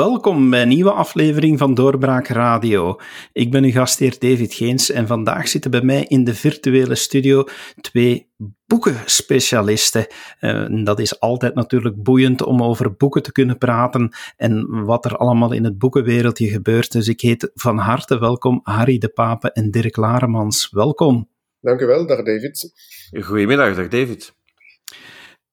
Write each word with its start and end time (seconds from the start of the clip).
Welkom 0.00 0.50
bij 0.50 0.62
een 0.62 0.68
nieuwe 0.68 0.92
aflevering 0.92 1.58
van 1.58 1.74
Doorbraak 1.74 2.26
Radio. 2.26 2.96
Ik 3.32 3.50
ben 3.50 3.64
uw 3.64 3.70
gastheer 3.70 4.18
David 4.18 4.54
Geens 4.54 4.90
en 4.90 5.06
vandaag 5.06 5.48
zitten 5.48 5.70
bij 5.70 5.82
mij 5.82 6.04
in 6.04 6.24
de 6.24 6.34
virtuele 6.34 6.94
studio 6.94 7.44
twee 7.80 8.32
boekenspecialisten. 8.66 10.06
Uh, 10.40 10.84
dat 10.84 10.98
is 10.98 11.20
altijd 11.20 11.54
natuurlijk 11.54 12.02
boeiend 12.02 12.42
om 12.42 12.62
over 12.62 12.96
boeken 12.96 13.22
te 13.22 13.32
kunnen 13.32 13.58
praten 13.58 14.12
en 14.36 14.84
wat 14.84 15.04
er 15.04 15.16
allemaal 15.16 15.52
in 15.52 15.64
het 15.64 15.78
boekenwereldje 15.78 16.48
gebeurt. 16.48 16.92
Dus 16.92 17.08
ik 17.08 17.20
heet 17.20 17.50
van 17.54 17.78
harte 17.78 18.18
welkom 18.18 18.60
Harry 18.62 18.98
de 18.98 19.08
Pape 19.08 19.52
en 19.52 19.70
Dirk 19.70 19.96
Laremans. 19.96 20.70
Welkom. 20.70 21.28
Dank 21.60 21.80
u 21.80 21.86
wel, 21.86 22.06
dag 22.06 22.22
David. 22.22 22.72
Goedemiddag, 23.20 23.76
dag 23.76 23.88
David. 23.88 24.34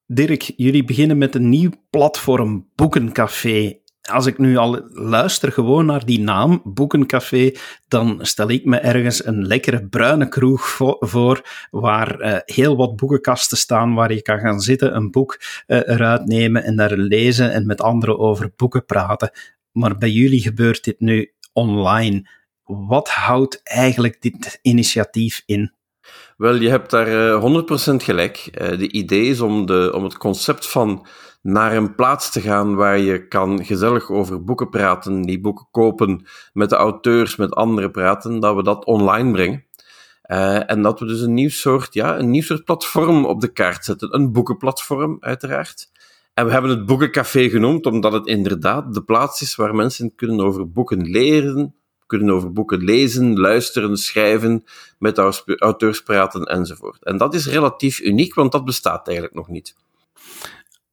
Dirk, 0.06 0.42
jullie 0.56 0.84
beginnen 0.84 1.18
met 1.18 1.36
een 1.36 1.50
nieuw 1.50 1.72
platform, 1.90 2.70
Boekencafé 2.76 3.86
als 4.12 4.26
ik 4.26 4.38
nu 4.38 4.58
al 4.58 4.88
luister 4.90 5.52
gewoon 5.52 5.86
naar 5.86 6.06
die 6.06 6.20
naam, 6.20 6.62
Boekencafé, 6.64 7.52
dan 7.88 8.20
stel 8.22 8.50
ik 8.50 8.66
me 8.66 8.78
ergens 8.78 9.26
een 9.26 9.48
lekkere 9.48 9.88
bruine 9.88 10.28
kroeg 10.28 10.68
voor, 11.00 11.42
waar 11.72 12.22
uh, 12.22 12.38
heel 12.46 12.76
wat 12.76 12.96
boekenkasten 12.96 13.58
staan, 13.58 13.94
waar 13.94 14.14
je 14.14 14.22
kan 14.22 14.40
gaan 14.40 14.60
zitten, 14.60 14.96
een 14.96 15.12
boek 15.12 15.40
uh, 15.68 15.78
eruit 15.78 16.26
nemen 16.26 16.64
en 16.64 16.76
daar 16.76 16.98
lezen 16.98 17.54
en 17.54 17.66
met 17.66 17.82
anderen 17.82 18.20
over 18.20 18.52
boeken 18.56 18.86
praten. 18.86 19.32
Maar 19.72 19.98
bij 19.98 20.10
jullie 20.10 20.42
gebeurt 20.42 20.84
dit 20.84 21.00
nu 21.00 21.34
online. 21.54 22.30
Wat 22.64 23.09
houdt 23.09 23.62
eigenlijk 23.64 24.22
dit 24.22 24.59
initiatief 24.62 25.44
in? 25.46 25.72
Wel, 26.38 26.56
je 26.56 26.70
hebt 26.70 26.90
daar 26.90 27.08
uh, 27.08 27.64
100% 27.92 27.96
gelijk. 27.96 28.50
de 28.53 28.92
idee 28.92 29.26
is 29.26 29.42
om, 29.42 29.66
de, 29.66 29.92
om 29.96 30.03
het 30.03 30.18
concept 30.18 30.70
van 30.70 31.08
naar 31.48 31.76
een 31.76 31.95
plaats 31.95 32.31
te 32.31 32.42
gaan 32.42 32.76
waar 32.76 33.00
je 33.00 33.28
kan 33.28 33.66
gezellig 33.66 34.12
over 34.12 34.44
boeken 34.44 34.70
praten, 34.70 35.22
die 35.22 35.40
boeken 35.40 35.67
kopen, 35.72 36.26
met 36.53 36.70
de 36.70 36.76
auteurs, 36.76 37.36
met 37.36 37.56
anderen 37.56 37.92
praten, 37.92 38.40
dat 38.40 38.56
we 38.56 38.64
dat 38.64 38.86
online 38.86 39.31
brengen. 39.31 39.66
Uh, 40.31 40.72
en 40.72 40.81
dat 40.81 41.00
we 41.00 41.06
dus 41.06 41.22
een 41.22 41.34
nieuw 41.34 41.50
soort, 41.50 41.94
ja, 41.94 42.18
een 42.20 42.30
nieuw 42.30 42.42
soort 42.42 42.64
platform 42.64 43.25
op 43.25 43.42
de 43.42 43.48
kaart 43.48 43.86
zetten. 43.86 44.16
Een 44.16 44.31
boekenplatform, 44.31 45.18
uiteraard. 45.20 45.90
En 46.34 46.45
we 46.45 46.52
hebben 46.52 46.72
het 46.72 46.86
Boekencafé 46.86 47.50
genoemd, 47.50 47.86
omdat 47.86 48.14
het 48.14 48.28
inderdaad 48.28 48.94
de 48.94 49.03
plaats 49.03 49.42
is 49.42 49.56
waar 49.56 49.75
mensen 49.75 50.16
kunnen 50.16 50.45
over 50.45 50.72
boeken 50.72 51.02
leren, 51.02 51.75
kunnen 52.06 52.30
over 52.30 52.52
boeken 52.52 52.84
lezen, 52.84 53.40
luisteren, 53.40 53.98
schrijven, 53.98 54.64
met 55.00 55.18
auteurs 55.58 56.02
praten 56.02 56.44
enzovoort. 56.44 57.03
En 57.03 57.18
dat 57.18 57.34
is 57.34 57.48
relatief 57.48 58.00
uniek, 58.00 58.34
want 58.34 58.52
dat 58.52 58.66
bestaat 58.66 59.08
eigenlijk 59.08 59.38
nog 59.38 59.48
niet. 59.48 59.75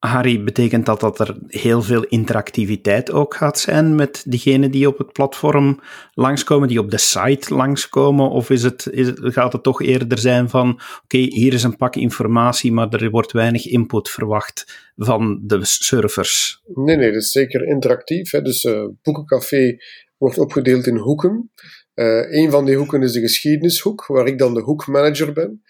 Harry, 0.07 0.45
betekent 0.45 0.87
dat 0.87 1.01
dat 1.01 1.19
er 1.19 1.37
heel 1.47 1.83
veel 1.83 2.05
interactiviteit 2.05 3.11
ook 3.11 3.35
gaat 3.35 3.59
zijn 3.59 3.95
met 3.95 4.25
diegenen 4.27 4.71
die 4.71 4.89
op 4.89 4.99
het 4.99 5.13
platform 5.13 5.81
langskomen, 6.15 6.69
die 6.69 6.79
op 6.79 6.91
de 6.91 6.99
site 6.99 7.55
langskomen? 7.55 8.31
Of 8.31 8.51
is 8.51 8.63
het, 8.63 8.89
is 8.91 9.11
gaat 9.15 9.53
het 9.53 9.63
toch 9.63 9.83
eerder 9.83 10.19
zijn 10.19 10.49
van, 10.49 10.81
oké, 11.05 11.19
hier 11.19 11.53
is 11.53 11.63
een 11.63 11.77
pak 11.77 11.97
informatie, 11.97 12.73
maar 12.73 12.89
er 12.89 13.11
wordt 13.11 13.33
weinig 13.33 13.67
input 13.67 14.11
verwacht 14.11 14.91
van 14.97 15.41
de 15.43 15.59
servers? 15.63 16.63
Nee, 16.75 16.97
nee, 16.97 17.13
dat 17.13 17.23
is 17.23 17.31
zeker 17.31 17.67
interactief. 17.67 18.31
Hè. 18.31 18.43
Dus 18.43 18.65
uh, 18.65 18.89
Boekencafé 19.03 19.77
wordt 20.17 20.39
opgedeeld 20.39 20.87
in 20.87 20.97
hoeken. 20.97 21.51
Uh, 21.95 22.33
een 22.33 22.51
van 22.51 22.65
die 22.65 22.77
hoeken 22.77 23.03
is 23.03 23.13
de 23.13 23.21
geschiedenishoek, 23.21 24.07
waar 24.07 24.27
ik 24.27 24.39
dan 24.39 24.55
de 24.55 24.61
hoekmanager 24.61 25.33
ben. 25.33 25.63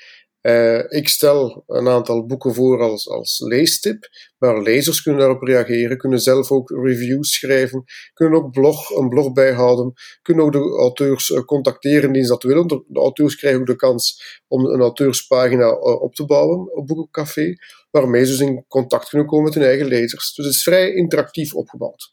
Uh, 0.47 0.85
ik 0.89 1.09
stel 1.09 1.65
een 1.67 1.89
aantal 1.89 2.27
boeken 2.27 2.55
voor 2.55 2.83
als, 2.83 3.09
als 3.09 3.41
leestip, 3.41 4.09
maar 4.39 4.63
lezers 4.63 5.03
kunnen 5.03 5.21
daarop 5.21 5.43
reageren, 5.43 5.99
kunnen 5.99 6.19
zelf 6.19 6.51
ook 6.51 6.71
reviews 6.71 7.35
schrijven, 7.35 7.85
kunnen 8.13 8.39
ook 8.39 8.51
blog, 8.51 8.91
een 8.91 9.09
blog 9.09 9.33
bijhouden, 9.33 9.93
kunnen 10.23 10.45
ook 10.45 10.53
de 10.53 10.59
auteurs 10.59 11.29
uh, 11.29 11.41
contacteren 11.41 12.13
die 12.13 12.23
ze 12.23 12.29
dat 12.29 12.43
willen. 12.43 12.67
De, 12.67 12.85
auteurs 12.93 13.37
krijgen 13.37 13.61
ook 13.61 13.67
de 13.67 13.77
kans 13.77 14.23
om 14.49 14.65
een 14.65 14.81
auteurspagina 14.81 15.67
uh, 15.67 16.03
op 16.03 16.15
te 16.15 16.25
bouwen 16.25 16.75
op 16.75 16.87
Boekencafé, 16.87 17.55
waarmee 17.91 18.25
ze 18.25 18.31
dus 18.31 18.41
in 18.41 18.65
contact 18.69 19.09
kunnen 19.09 19.29
komen 19.29 19.45
met 19.45 19.55
hun 19.55 19.65
eigen 19.65 19.87
lezers. 19.87 20.35
Dus 20.35 20.47
het 20.47 20.55
is 20.55 20.63
vrij 20.63 20.95
interactief 20.95 21.55
opgebouwd. 21.55 22.13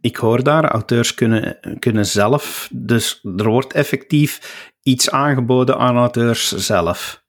Ik 0.00 0.16
hoor 0.16 0.42
daar, 0.42 0.64
auteurs 0.64 1.14
kunnen, 1.14 1.58
kunnen 1.78 2.06
zelf, 2.06 2.68
dus 2.72 3.20
er 3.36 3.48
wordt 3.48 3.72
effectief 3.72 4.40
iets 4.82 5.10
aangeboden 5.10 5.78
aan 5.78 5.96
auteurs 5.96 6.48
zelf. 6.48 7.21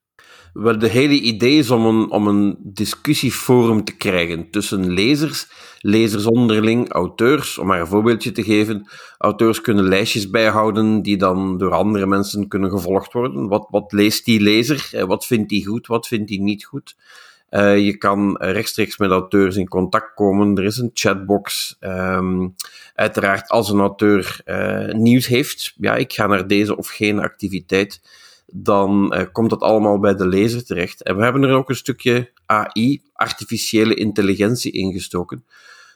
Wel, 0.53 0.79
de 0.79 0.87
hele 0.87 1.13
idee 1.13 1.57
is 1.57 1.71
om 1.71 1.85
een, 1.85 2.11
om 2.11 2.27
een 2.27 2.57
discussieforum 2.59 3.83
te 3.83 3.95
krijgen 3.95 4.49
tussen 4.49 4.91
lezers, 4.91 5.47
lezers 5.79 6.25
onderling, 6.25 6.89
auteurs, 6.89 7.57
om 7.57 7.67
maar 7.67 7.79
een 7.79 7.87
voorbeeldje 7.87 8.31
te 8.31 8.43
geven. 8.43 8.87
Auteurs 9.17 9.61
kunnen 9.61 9.83
lijstjes 9.83 10.29
bijhouden 10.29 11.01
die 11.01 11.17
dan 11.17 11.57
door 11.57 11.71
andere 11.71 12.05
mensen 12.05 12.47
kunnen 12.47 12.69
gevolgd 12.69 13.13
worden. 13.13 13.47
Wat, 13.47 13.67
wat 13.69 13.91
leest 13.91 14.25
die 14.25 14.41
lezer? 14.41 14.89
Eh, 14.91 15.03
wat 15.03 15.25
vindt 15.25 15.51
hij 15.51 15.61
goed? 15.61 15.87
Wat 15.87 16.07
vindt 16.07 16.29
hij 16.29 16.39
niet 16.39 16.65
goed? 16.65 16.95
Uh, 17.49 17.85
je 17.85 17.97
kan 17.97 18.37
rechtstreeks 18.37 18.97
met 18.97 19.09
auteurs 19.09 19.55
in 19.55 19.67
contact 19.67 20.13
komen. 20.13 20.57
Er 20.57 20.63
is 20.63 20.77
een 20.77 20.91
chatbox. 20.93 21.77
Um, 21.79 22.55
uiteraard, 22.95 23.49
als 23.49 23.69
een 23.69 23.79
auteur 23.79 24.41
uh, 24.45 24.93
nieuws 24.93 25.27
heeft, 25.27 25.73
ja, 25.77 25.95
ik 25.95 26.13
ga 26.13 26.27
naar 26.27 26.47
deze 26.47 26.77
of 26.77 26.87
geen 26.87 27.19
activiteit 27.19 28.01
dan 28.55 29.13
uh, 29.15 29.23
komt 29.31 29.49
dat 29.49 29.61
allemaal 29.61 29.99
bij 29.99 30.15
de 30.15 30.27
lezer 30.27 30.65
terecht. 30.65 31.03
En 31.03 31.15
we 31.15 31.23
hebben 31.23 31.43
er 31.43 31.55
ook 31.55 31.69
een 31.69 31.75
stukje 31.75 32.31
AI, 32.45 33.01
artificiële 33.13 33.93
intelligentie, 33.93 34.71
ingestoken. 34.71 35.45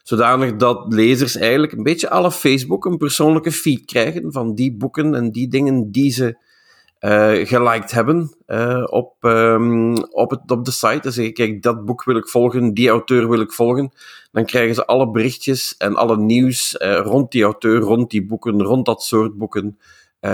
Zodanig 0.04 0.56
dat 0.56 0.94
lezers 0.94 1.36
eigenlijk 1.36 1.72
een 1.72 1.84
beetje 1.84 2.10
alle 2.10 2.32
Facebook 2.32 2.86
een 2.86 2.98
persoonlijke 2.98 3.52
feed 3.52 3.86
krijgen 3.86 4.32
van 4.32 4.56
die 4.56 4.74
boeken 4.74 5.16
en 5.16 5.32
die 5.32 5.48
dingen 5.48 5.92
die 5.92 6.12
ze 6.12 6.38
uh, 7.00 7.46
geliked 7.48 7.92
hebben 7.92 8.36
uh, 8.48 8.84
op, 8.86 9.16
um, 9.22 9.98
op, 9.98 10.30
het, 10.30 10.52
op 10.52 10.66
de 10.66 10.72
site. 10.72 11.00
Dan 11.02 11.12
zeggen, 11.12 11.34
kijk, 11.34 11.62
dat 11.62 11.86
boek 11.86 12.04
wil 12.04 12.16
ik 12.16 12.28
volgen, 12.28 12.74
die 12.74 12.90
auteur 12.90 13.30
wil 13.30 13.40
ik 13.40 13.54
volgen. 13.54 13.92
Dan 14.32 14.46
krijgen 14.46 14.76
ze 14.76 14.86
alle 14.86 15.12
berichtjes 15.12 15.76
en 15.78 15.96
alle 15.96 16.18
nieuws 16.18 16.76
rond 17.04 17.32
die 17.32 17.44
auteur, 17.44 17.80
rond 17.80 18.10
die 18.10 18.26
boeken, 18.26 18.64
rond 18.64 18.86
dat 18.86 19.04
soort 19.04 19.38
boeken 19.38 19.78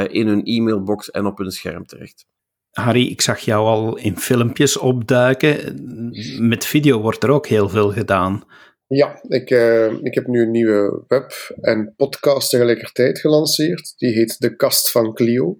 in 0.01 0.27
hun 0.27 0.43
e-mailbox 0.43 1.11
en 1.11 1.25
op 1.25 1.37
hun 1.37 1.51
scherm 1.51 1.85
terecht. 1.85 2.25
Harry, 2.71 3.07
ik 3.07 3.21
zag 3.21 3.39
jou 3.39 3.65
al 3.65 3.97
in 3.97 4.17
filmpjes 4.17 4.77
opduiken. 4.77 5.79
Met 6.39 6.65
video 6.65 7.01
wordt 7.01 7.23
er 7.23 7.29
ook 7.29 7.47
heel 7.47 7.69
veel 7.69 7.91
gedaan. 7.91 8.43
Ja, 8.87 9.19
ik, 9.27 9.49
uh, 9.49 9.91
ik 9.91 10.13
heb 10.13 10.27
nu 10.27 10.41
een 10.41 10.51
nieuwe 10.51 11.03
web- 11.07 11.55
en 11.61 11.93
podcast 11.95 12.49
tegelijkertijd 12.49 13.19
gelanceerd. 13.19 13.93
Die 13.97 14.13
heet 14.13 14.39
De 14.39 14.55
Kast 14.55 14.91
van 14.91 15.13
Clio, 15.13 15.57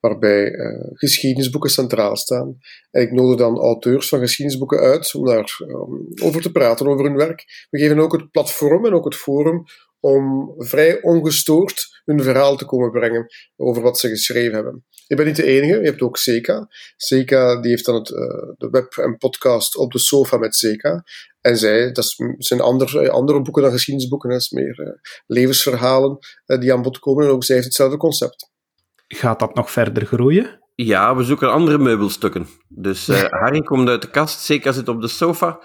waarbij 0.00 0.52
uh, 0.52 0.86
geschiedenisboeken 0.92 1.70
centraal 1.70 2.16
staan. 2.16 2.58
En 2.90 3.02
ik 3.02 3.12
nodig 3.12 3.38
dan 3.38 3.58
auteurs 3.58 4.08
van 4.08 4.18
geschiedenisboeken 4.18 4.78
uit 4.78 5.14
om 5.14 5.24
daarover 5.24 5.68
um, 5.68 6.06
over 6.22 6.42
te 6.42 6.52
praten, 6.52 6.86
over 6.86 7.04
hun 7.04 7.16
werk. 7.16 7.66
We 7.70 7.78
geven 7.78 7.98
ook 7.98 8.12
het 8.12 8.30
platform 8.30 8.86
en 8.86 8.92
ook 8.92 9.04
het 9.04 9.16
forum 9.16 9.64
om 10.06 10.54
vrij 10.58 11.02
ongestoord 11.02 12.00
hun 12.04 12.22
verhaal 12.22 12.56
te 12.56 12.64
komen 12.64 12.90
brengen 12.90 13.26
over 13.56 13.82
wat 13.82 13.98
ze 13.98 14.08
geschreven 14.08 14.54
hebben. 14.54 14.84
Ik 15.06 15.16
ben 15.16 15.26
niet 15.26 15.36
de 15.36 15.44
enige, 15.44 15.80
je 15.80 15.86
hebt 15.86 16.02
ook 16.02 16.16
Seca. 16.16 16.66
Seca 16.96 17.60
die 17.60 17.70
heeft 17.70 17.84
dan 17.84 17.94
het, 17.94 18.10
uh, 18.10 18.16
de 18.56 18.68
web 18.70 18.96
en 18.96 19.16
podcast 19.16 19.76
op 19.76 19.92
de 19.92 19.98
sofa 19.98 20.36
met 20.36 20.54
Seca. 20.54 21.04
En 21.40 21.56
zij, 21.56 21.92
dat 21.92 22.14
zijn 22.38 22.60
andere, 22.60 23.10
andere 23.10 23.42
boeken 23.42 23.62
dan 23.62 23.70
geschiedenisboeken, 23.70 24.30
dat 24.30 24.40
is 24.40 24.50
meer 24.50 24.80
uh, 24.80 24.88
levensverhalen 25.26 26.18
uh, 26.46 26.58
die 26.60 26.72
aan 26.72 26.82
bod 26.82 26.98
komen. 26.98 27.24
En 27.24 27.30
ook 27.30 27.44
zij 27.44 27.54
heeft 27.54 27.66
hetzelfde 27.66 27.96
concept. 27.96 28.50
Gaat 29.06 29.38
dat 29.38 29.54
nog 29.54 29.70
verder 29.70 30.06
groeien? 30.06 30.60
Ja, 30.74 31.16
we 31.16 31.22
zoeken 31.22 31.52
andere 31.52 31.78
meubelstukken. 31.78 32.46
Dus 32.68 33.06
Harry 33.42 33.60
komt 33.60 33.88
uit 33.88 34.02
de 34.02 34.10
kast, 34.10 34.40
Seca 34.40 34.72
zit 34.72 34.88
op 34.88 35.00
de 35.00 35.08
sofa. 35.08 35.60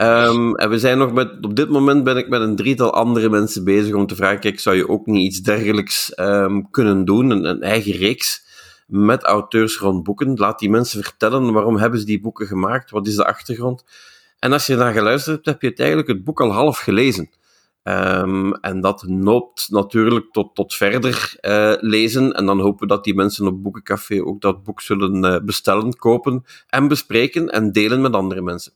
Um, 0.00 0.56
en 0.56 0.70
we 0.70 0.78
zijn 0.78 0.98
nog 0.98 1.12
met, 1.12 1.44
op 1.44 1.56
dit 1.56 1.68
moment 1.68 2.04
ben 2.04 2.16
ik 2.16 2.28
met 2.28 2.40
een 2.40 2.56
drietal 2.56 2.92
andere 2.92 3.28
mensen 3.28 3.64
bezig 3.64 3.94
om 3.94 4.06
te 4.06 4.16
vragen, 4.16 4.40
kijk, 4.40 4.60
zou 4.60 4.76
je 4.76 4.88
ook 4.88 5.06
niet 5.06 5.26
iets 5.26 5.40
dergelijks 5.40 6.12
um, 6.18 6.70
kunnen 6.70 7.04
doen, 7.04 7.30
een, 7.30 7.62
eigen 7.62 7.92
reeks 7.92 8.44
met 8.86 9.22
auteurs 9.22 9.78
rond 9.78 10.02
boeken? 10.02 10.36
Laat 10.36 10.58
die 10.58 10.70
mensen 10.70 11.02
vertellen, 11.02 11.52
waarom 11.52 11.76
hebben 11.76 12.00
ze 12.00 12.06
die 12.06 12.20
boeken 12.20 12.46
gemaakt? 12.46 12.90
Wat 12.90 13.06
is 13.06 13.16
de 13.16 13.26
achtergrond? 13.26 13.84
En 14.38 14.52
als 14.52 14.66
je 14.66 14.76
naar 14.76 14.92
geluisterd 14.92 15.34
hebt, 15.34 15.46
heb 15.46 15.62
je 15.62 15.68
het 15.68 15.78
eigenlijk 15.78 16.08
het 16.08 16.24
boek 16.24 16.40
al 16.40 16.52
half 16.52 16.78
gelezen. 16.78 17.30
Um, 17.82 18.54
en 18.54 18.80
dat 18.80 19.02
noopt 19.06 19.70
natuurlijk 19.70 20.32
tot, 20.32 20.54
tot 20.54 20.74
verder 20.74 21.34
uh, 21.40 21.72
lezen. 21.80 22.32
En 22.32 22.46
dan 22.46 22.60
hopen 22.60 22.80
we 22.80 22.94
dat 22.94 23.04
die 23.04 23.14
mensen 23.14 23.46
op 23.46 23.62
Boekencafé 23.62 24.24
ook 24.24 24.40
dat 24.40 24.62
boek 24.62 24.80
zullen 24.80 25.24
uh, 25.24 25.36
bestellen, 25.44 25.96
kopen 25.96 26.44
en 26.68 26.88
bespreken 26.88 27.48
en 27.48 27.72
delen 27.72 28.00
met 28.00 28.12
andere 28.12 28.42
mensen. 28.42 28.72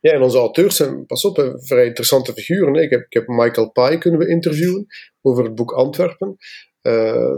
Ja, 0.00 0.12
en 0.12 0.22
onze 0.22 0.38
auteurs 0.38 0.76
zijn, 0.76 1.06
pas 1.06 1.24
op, 1.24 1.54
vrij 1.56 1.86
interessante 1.86 2.32
figuren. 2.32 2.74
Ik 2.74 2.90
heb, 2.90 3.00
ik 3.00 3.12
heb 3.12 3.26
Michael 3.26 3.70
Pai 3.70 3.98
kunnen 3.98 4.20
we 4.20 4.28
interviewen 4.28 4.86
over 5.22 5.44
het 5.44 5.54
boek 5.54 5.72
Antwerpen. 5.72 6.36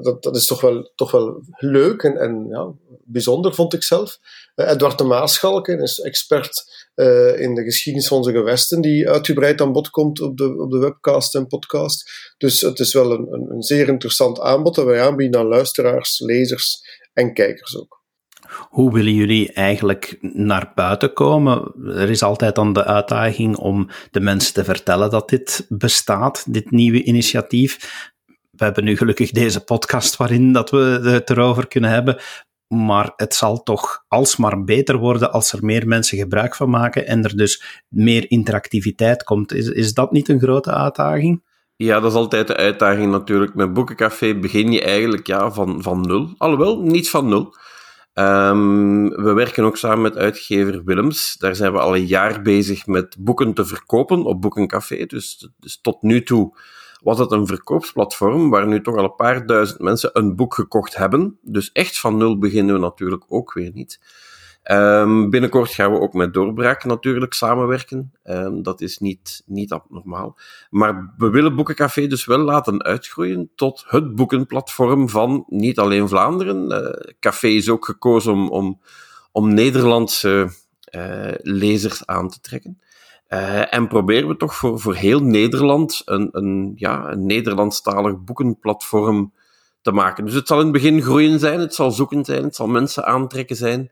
dat, 0.03 0.23
dat 0.23 0.37
is 0.37 0.47
toch 0.47 0.61
wel, 0.61 0.93
toch 0.95 1.11
wel 1.11 1.43
leuk 1.57 2.03
en, 2.03 2.17
en 2.17 2.47
ja, 2.49 2.75
bijzonder, 3.05 3.55
vond 3.55 3.75
ik 3.75 3.83
zelf. 3.83 4.19
Edward 4.55 4.99
de 4.99 5.05
Maaschalken 5.05 5.81
is 5.81 5.99
expert 5.99 6.63
in 7.37 7.55
de 7.55 7.63
geschiedenis 7.63 8.09
van 8.09 8.17
onze 8.17 8.33
gewesten, 8.33 8.81
die 8.81 9.09
uitgebreid 9.09 9.61
aan 9.61 9.73
bod 9.73 9.91
komt 9.91 10.21
op 10.21 10.37
de, 10.37 10.59
op 10.59 10.71
de 10.71 10.79
webcast 10.79 11.35
en 11.35 11.47
podcast. 11.47 12.11
Dus 12.39 12.61
het 12.61 12.79
is 12.79 12.93
wel 12.93 13.13
een, 13.13 13.33
een, 13.33 13.51
een 13.51 13.63
zeer 13.63 13.89
interessant 13.89 14.41
aanbod 14.41 14.75
dat 14.75 14.85
wij 14.85 15.01
aanbieden 15.01 15.41
aan 15.41 15.47
luisteraars, 15.47 16.21
lezers 16.21 16.81
en 17.13 17.35
kijkers 17.35 17.79
ook. 17.79 18.00
Hoe 18.58 18.93
willen 18.93 19.14
jullie 19.14 19.52
eigenlijk 19.52 20.19
naar 20.20 20.73
buiten 20.75 21.12
komen? 21.12 21.73
Er 21.87 22.11
is 22.11 22.23
altijd 22.23 22.55
dan 22.55 22.73
de 22.73 22.85
uitdaging 22.85 23.56
om 23.56 23.88
de 24.11 24.20
mensen 24.20 24.55
te 24.55 24.64
vertellen 24.64 25.11
dat 25.11 25.29
dit 25.29 25.67
bestaat, 25.69 26.44
dit 26.52 26.70
nieuwe 26.70 27.02
initiatief. 27.02 27.79
We 28.50 28.64
hebben 28.64 28.85
nu 28.85 28.97
gelukkig 28.97 29.31
deze 29.31 29.64
podcast 29.64 30.17
waarin 30.17 30.52
dat 30.52 30.70
we 30.70 31.00
het 31.02 31.31
erover 31.31 31.69
kunnen 31.69 31.91
hebben. 31.91 32.20
Maar 32.69 33.12
het 33.17 33.35
zal 33.35 33.62
toch 33.62 34.05
alsmaar 34.08 34.64
beter 34.64 34.96
worden 34.96 35.32
als 35.32 35.53
er 35.53 35.64
meer 35.64 35.87
mensen 35.88 36.19
gebruik 36.19 36.56
van 36.56 36.70
maken 36.70 37.06
en 37.06 37.25
er 37.25 37.37
dus 37.37 37.82
meer 37.88 38.31
interactiviteit 38.31 39.23
komt. 39.23 39.53
Is, 39.53 39.69
is 39.69 39.94
dat 39.94 40.12
niet 40.12 40.29
een 40.29 40.41
grote 40.41 40.73
uitdaging? 40.73 41.43
Ja, 41.76 42.00
dat 42.00 42.11
is 42.11 42.17
altijd 42.17 42.46
de 42.46 42.56
uitdaging 42.56 43.11
natuurlijk. 43.11 43.55
Met 43.55 43.73
Boekencafé 43.73 44.35
begin 44.35 44.73
je 44.73 44.82
eigenlijk 44.82 45.26
ja, 45.26 45.50
van, 45.50 45.82
van 45.82 46.00
nul. 46.00 46.35
Alhoewel, 46.38 46.81
niet 46.81 47.11
van 47.11 47.29
nul. 47.29 47.55
Um, 48.20 49.08
we 49.08 49.32
werken 49.32 49.64
ook 49.64 49.76
samen 49.76 50.02
met 50.02 50.17
uitgever 50.17 50.84
Willems. 50.84 51.37
Daar 51.38 51.56
zijn 51.56 51.72
we 51.72 51.78
al 51.78 51.96
een 51.96 52.06
jaar 52.06 52.43
bezig 52.43 52.87
met 52.87 53.17
boeken 53.19 53.55
te 53.55 53.64
verkopen 53.64 54.25
op 54.25 54.40
Boekencafé. 54.40 55.06
Dus, 55.06 55.49
dus 55.58 55.81
tot 55.81 56.02
nu 56.02 56.22
toe 56.22 56.56
was 57.02 57.19
het 57.19 57.31
een 57.31 57.46
verkoopsplatform 57.46 58.50
waar 58.50 58.67
nu 58.67 58.81
toch 58.82 58.96
al 58.96 59.05
een 59.05 59.14
paar 59.14 59.46
duizend 59.46 59.81
mensen 59.81 60.11
een 60.12 60.37
boek 60.37 60.55
gekocht 60.55 60.96
hebben. 60.96 61.38
Dus 61.43 61.72
echt 61.72 62.00
van 62.00 62.17
nul 62.17 62.38
beginnen 62.38 62.75
we 62.75 62.81
natuurlijk 62.81 63.25
ook 63.28 63.52
weer 63.52 63.70
niet. 63.75 64.00
Um, 64.65 65.31
binnenkort 65.31 65.71
gaan 65.71 65.93
we 65.93 65.99
ook 65.99 66.12
met 66.12 66.35
Doorbraak 66.35 66.85
natuurlijk 66.85 67.33
samenwerken. 67.33 68.12
Um, 68.25 68.62
dat 68.62 68.81
is 68.81 68.99
niet, 68.99 69.43
niet 69.47 69.73
abnormaal. 69.73 70.39
Maar 70.71 71.15
we 71.17 71.31
willen 71.31 71.57
Boekencafé 71.57 72.07
dus 72.07 72.25
wel 72.25 72.39
laten 72.39 72.83
uitgroeien 72.83 73.51
tot 73.55 73.85
het 73.87 74.15
boekenplatform 74.15 75.09
van 75.09 75.45
niet 75.47 75.79
alleen 75.79 76.09
Vlaanderen. 76.09 76.71
Uh, 76.73 77.15
Café 77.21 77.47
is 77.47 77.69
ook 77.69 77.85
gekozen 77.85 78.33
om, 78.33 78.49
om, 78.49 78.81
om 79.33 79.55
Nederlandse 79.55 80.51
uh, 80.95 81.33
lezers 81.37 82.06
aan 82.06 82.29
te 82.29 82.41
trekken. 82.41 82.81
Uh, 83.29 83.75
en 83.75 83.89
proberen 83.89 84.29
we 84.29 84.37
toch 84.37 84.55
voor, 84.55 84.81
voor 84.81 84.95
heel 84.95 85.21
Nederland 85.21 86.03
een, 86.05 86.29
een, 86.33 86.73
ja, 86.77 87.11
een 87.11 87.27
Nederlandstalig 87.27 88.25
boekenplatform 88.25 89.33
te 89.83 89.93
maken. 89.93 90.25
Dus 90.25 90.35
het 90.35 90.47
zal 90.47 90.59
in 90.59 90.65
het 90.65 90.73
begin 90.73 91.03
groeien 91.03 91.39
zijn, 91.39 91.61
het 91.61 91.75
zal 91.75 91.91
zoeken 91.91 92.25
zijn, 92.25 92.43
het 92.43 92.55
zal 92.56 92.67
mensen 92.67 93.06
aantrekken 93.06 93.56
zijn. 93.56 93.91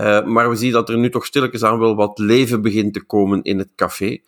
Uh, 0.00 0.24
maar 0.24 0.48
we 0.50 0.56
zien 0.56 0.72
dat 0.72 0.88
er 0.88 0.98
nu 0.98 1.10
toch 1.10 1.26
stilletjes 1.26 1.62
aan 1.62 1.78
wel 1.78 1.94
wat 1.94 2.18
leven 2.18 2.62
begint 2.62 2.92
te 2.92 3.04
komen 3.04 3.42
in 3.42 3.58
het 3.58 3.70
café. 3.76 4.18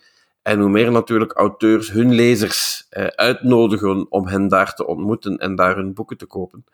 En 0.43 0.61
hoe 0.61 0.69
meer 0.69 0.93
natuurlijk 0.93 1.33
auteurs 1.33 1.91
hun 1.91 2.15
lezers 2.15 2.87
uh, 2.91 3.07
uitnodigen 3.07 4.07
om 4.11 4.27
hen 4.27 4.49
daar 4.49 4.75
te 4.75 4.87
ontmoeten 4.87 5.37
en 5.37 5.55
daar 5.55 5.77
hun 5.77 5.95
boeken 5.95 6.17
te 6.17 6.27
kopen, 6.27 6.65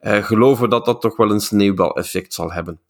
uh, 0.00 0.24
geloven 0.24 0.70
dat 0.70 0.84
dat 0.84 1.00
toch 1.00 1.16
wel 1.16 1.30
een 1.30 1.40
sneeuwbaleffect 1.40 2.34
zal 2.34 2.52
hebben. 2.52 2.80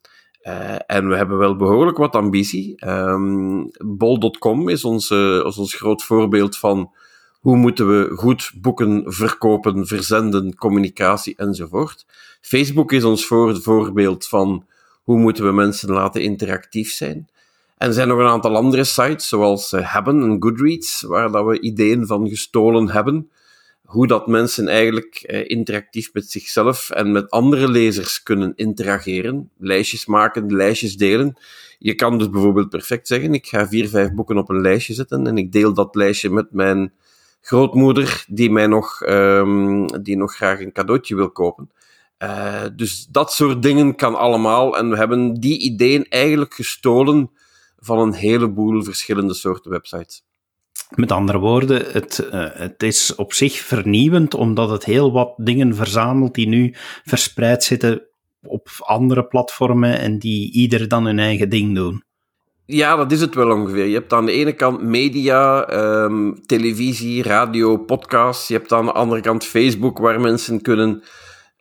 en 0.87 1.08
we 1.08 1.16
hebben 1.16 1.38
wel 1.38 1.56
behoorlijk 1.56 1.96
wat 1.96 2.14
ambitie. 2.14 2.87
Um, 2.87 3.70
Bol.com 3.84 4.69
is 4.69 4.84
ons, 4.84 5.10
is 5.10 5.58
ons 5.58 5.75
groot 5.75 6.02
voorbeeld 6.02 6.58
van 6.58 6.93
hoe 7.40 7.56
moeten 7.56 7.88
we 7.88 8.17
goed 8.17 8.52
boeken 8.60 9.02
verkopen, 9.06 9.87
verzenden, 9.87 10.55
communicatie 10.55 11.37
enzovoort. 11.37 12.06
Facebook 12.40 12.93
is 12.93 13.05
ons 13.05 13.26
voor, 13.26 13.62
voorbeeld 13.62 14.28
van 14.28 14.67
hoe 15.05 15.19
moeten 15.19 15.45
we 15.45 15.53
mensen 15.53 15.91
laten 15.91 16.23
interactief 16.23 16.93
zijn? 16.93 17.29
En 17.79 17.89
er 17.89 17.95
zijn 17.95 18.09
nog 18.09 18.19
een 18.19 18.27
aantal 18.27 18.56
andere 18.56 18.85
sites, 18.85 19.29
zoals 19.29 19.73
uh, 19.73 19.93
Hebben 19.93 20.23
en 20.23 20.37
Goodreads, 20.43 21.03
waar 21.03 21.31
dat 21.31 21.47
we 21.47 21.61
ideeën 21.61 22.06
van 22.06 22.29
gestolen 22.29 22.91
hebben. 22.91 23.31
Hoe 23.85 24.06
dat 24.06 24.27
mensen 24.27 24.69
eigenlijk 24.69 25.25
uh, 25.27 25.49
interactief 25.49 26.12
met 26.12 26.31
zichzelf 26.31 26.91
en 26.91 27.12
met 27.12 27.31
andere 27.31 27.69
lezers 27.69 28.23
kunnen 28.23 28.53
interageren. 28.56 29.51
Lijstjes 29.59 30.06
maken, 30.06 30.56
lijstjes 30.56 30.97
delen. 30.97 31.37
Je 31.79 31.95
kan 31.95 32.19
dus 32.19 32.31
bijvoorbeeld 32.31 32.69
perfect 32.69 33.06
zeggen, 33.06 33.35
ik 33.35 33.47
ga 33.47 33.69
vier, 33.69 33.89
vijf 33.89 34.12
boeken 34.12 34.39
op 34.39 34.49
een 34.49 34.61
lijstje 34.61 34.95
zetten 34.95 35.27
en 35.27 35.39
ik 35.39 35.53
deel 35.53 35.75
dat 35.75 35.95
lijstje 35.95 36.31
met 36.31 36.53
mijn 36.53 36.93
grootmoeder, 37.41 38.25
die 38.29 38.51
mij 38.51 38.67
nog, 38.67 39.03
um, 39.06 40.03
die 40.03 40.17
nog 40.17 40.35
graag 40.35 40.61
een 40.61 40.73
cadeautje 40.73 41.15
wil 41.15 41.31
kopen. 41.31 41.71
Uh, 42.19 42.62
dus 42.76 43.06
dat 43.11 43.32
soort 43.32 43.62
dingen 43.62 43.96
kan 43.96 44.14
allemaal. 44.14 44.78
En 44.78 44.90
we 44.90 44.96
hebben 44.96 45.34
die 45.34 45.58
ideeën 45.58 46.06
eigenlijk 46.08 46.55
gestolen 46.55 47.31
van 47.78 47.99
een 47.99 48.12
heleboel 48.14 48.82
verschillende 48.82 49.34
soorten 49.34 49.70
websites. 49.70 50.25
Met 50.94 51.12
andere 51.12 51.38
woorden, 51.38 51.93
het, 51.93 52.28
uh, 52.32 52.46
het 52.52 52.82
is 52.82 53.14
op 53.14 53.32
zich 53.32 53.55
vernieuwend, 53.55 54.34
omdat 54.34 54.70
het 54.70 54.84
heel 54.84 55.12
wat 55.12 55.32
dingen 55.37 55.75
verzamelt 55.75 56.34
die 56.34 56.49
nu 56.49 56.75
verspreid 57.05 57.64
zitten 57.64 58.02
op 58.43 58.69
andere 58.78 59.25
platformen 59.25 59.99
en 59.99 60.19
die 60.19 60.52
ieder 60.52 60.88
dan 60.88 61.05
hun 61.05 61.19
eigen 61.19 61.49
ding 61.49 61.75
doen. 61.75 62.02
Ja, 62.67 62.96
dat 62.96 63.12
is 63.12 63.20
het 63.20 63.34
wel 63.34 63.50
ongeveer. 63.50 63.87
Je 63.87 63.94
hebt 63.94 64.12
aan 64.12 64.26
de 64.26 64.32
ene 64.32 64.52
kant 64.52 64.82
media, 64.82 65.72
um, 66.05 66.46
televisie, 66.46 67.22
radio, 67.22 67.76
podcasts. 67.76 68.49
Je 68.49 68.55
hebt 68.55 68.72
aan 68.72 68.84
de 68.84 68.93
andere 68.93 69.20
kant 69.20 69.44
Facebook, 69.44 69.99
waar 69.99 70.20
mensen 70.20 70.62
kunnen 70.62 71.02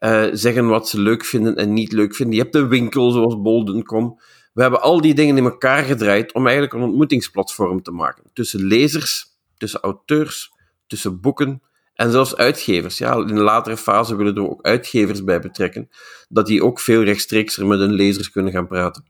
uh, 0.03 0.25
zeggen 0.31 0.67
wat 0.67 0.89
ze 0.89 0.99
leuk 0.99 1.25
vinden 1.25 1.55
en 1.55 1.73
niet 1.73 1.91
leuk 1.91 2.15
vinden. 2.15 2.35
Je 2.35 2.41
hebt 2.41 2.55
een 2.55 2.67
winkel 2.67 3.11
zoals 3.11 3.41
Bolden.com. 3.41 4.19
We 4.53 4.61
hebben 4.61 4.81
al 4.81 5.01
die 5.01 5.13
dingen 5.13 5.37
in 5.37 5.43
elkaar 5.43 5.83
gedraaid 5.83 6.33
om 6.33 6.43
eigenlijk 6.43 6.75
een 6.75 6.81
ontmoetingsplatform 6.81 7.81
te 7.81 7.91
maken. 7.91 8.23
Tussen 8.33 8.63
lezers, 8.63 9.25
tussen 9.57 9.79
auteurs, 9.79 10.51
tussen 10.87 11.21
boeken 11.21 11.61
en 11.93 12.11
zelfs 12.11 12.35
uitgevers. 12.35 12.97
Ja, 12.97 13.13
in 13.13 13.29
een 13.29 13.37
latere 13.37 13.77
fase 13.77 14.15
willen 14.15 14.33
we 14.33 14.39
er 14.39 14.49
ook 14.49 14.61
uitgevers 14.61 15.23
bij 15.23 15.39
betrekken, 15.39 15.89
dat 16.29 16.47
die 16.47 16.63
ook 16.63 16.79
veel 16.79 17.03
rechtstreeks 17.03 17.57
met 17.57 17.79
hun 17.79 17.93
lezers 17.93 18.31
kunnen 18.31 18.51
gaan 18.51 18.67
praten. 18.67 19.05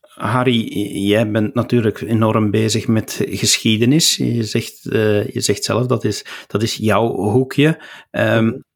Harry, 0.00 0.78
jij 1.06 1.30
bent 1.30 1.54
natuurlijk 1.54 2.00
enorm 2.00 2.50
bezig 2.50 2.88
met 2.88 3.20
geschiedenis. 3.28 4.16
Je 4.16 4.44
zegt, 4.44 4.80
uh, 4.84 5.28
je 5.28 5.40
zegt 5.40 5.64
zelf 5.64 5.86
dat 5.86 6.04
is, 6.04 6.24
dat 6.46 6.62
is 6.62 6.74
jouw 6.74 7.14
hoekje. 7.14 7.82
Um, 8.10 8.66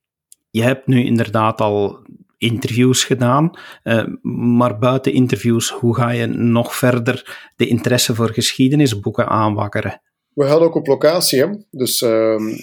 je 0.53 0.63
hebt 0.63 0.87
nu 0.87 1.05
inderdaad 1.05 1.61
al 1.61 2.03
interviews 2.39 3.05
gedaan, 3.05 3.51
uh, 3.85 4.05
maar 4.57 4.79
buiten 4.79 5.13
interviews, 5.13 5.71
hoe 5.71 5.95
ga 5.95 6.11
je 6.11 6.27
nog 6.27 6.75
verder 6.75 7.51
de 7.57 7.67
interesse 7.67 8.15
voor 8.15 8.29
geschiedenisboeken 8.29 9.27
aanwakkeren? 9.29 10.03
We 10.35 10.45
gaan 10.45 10.61
ook 10.61 10.75
op 10.75 10.87
locatie, 10.87 11.67
dus 11.71 12.01
uh, 12.01 12.11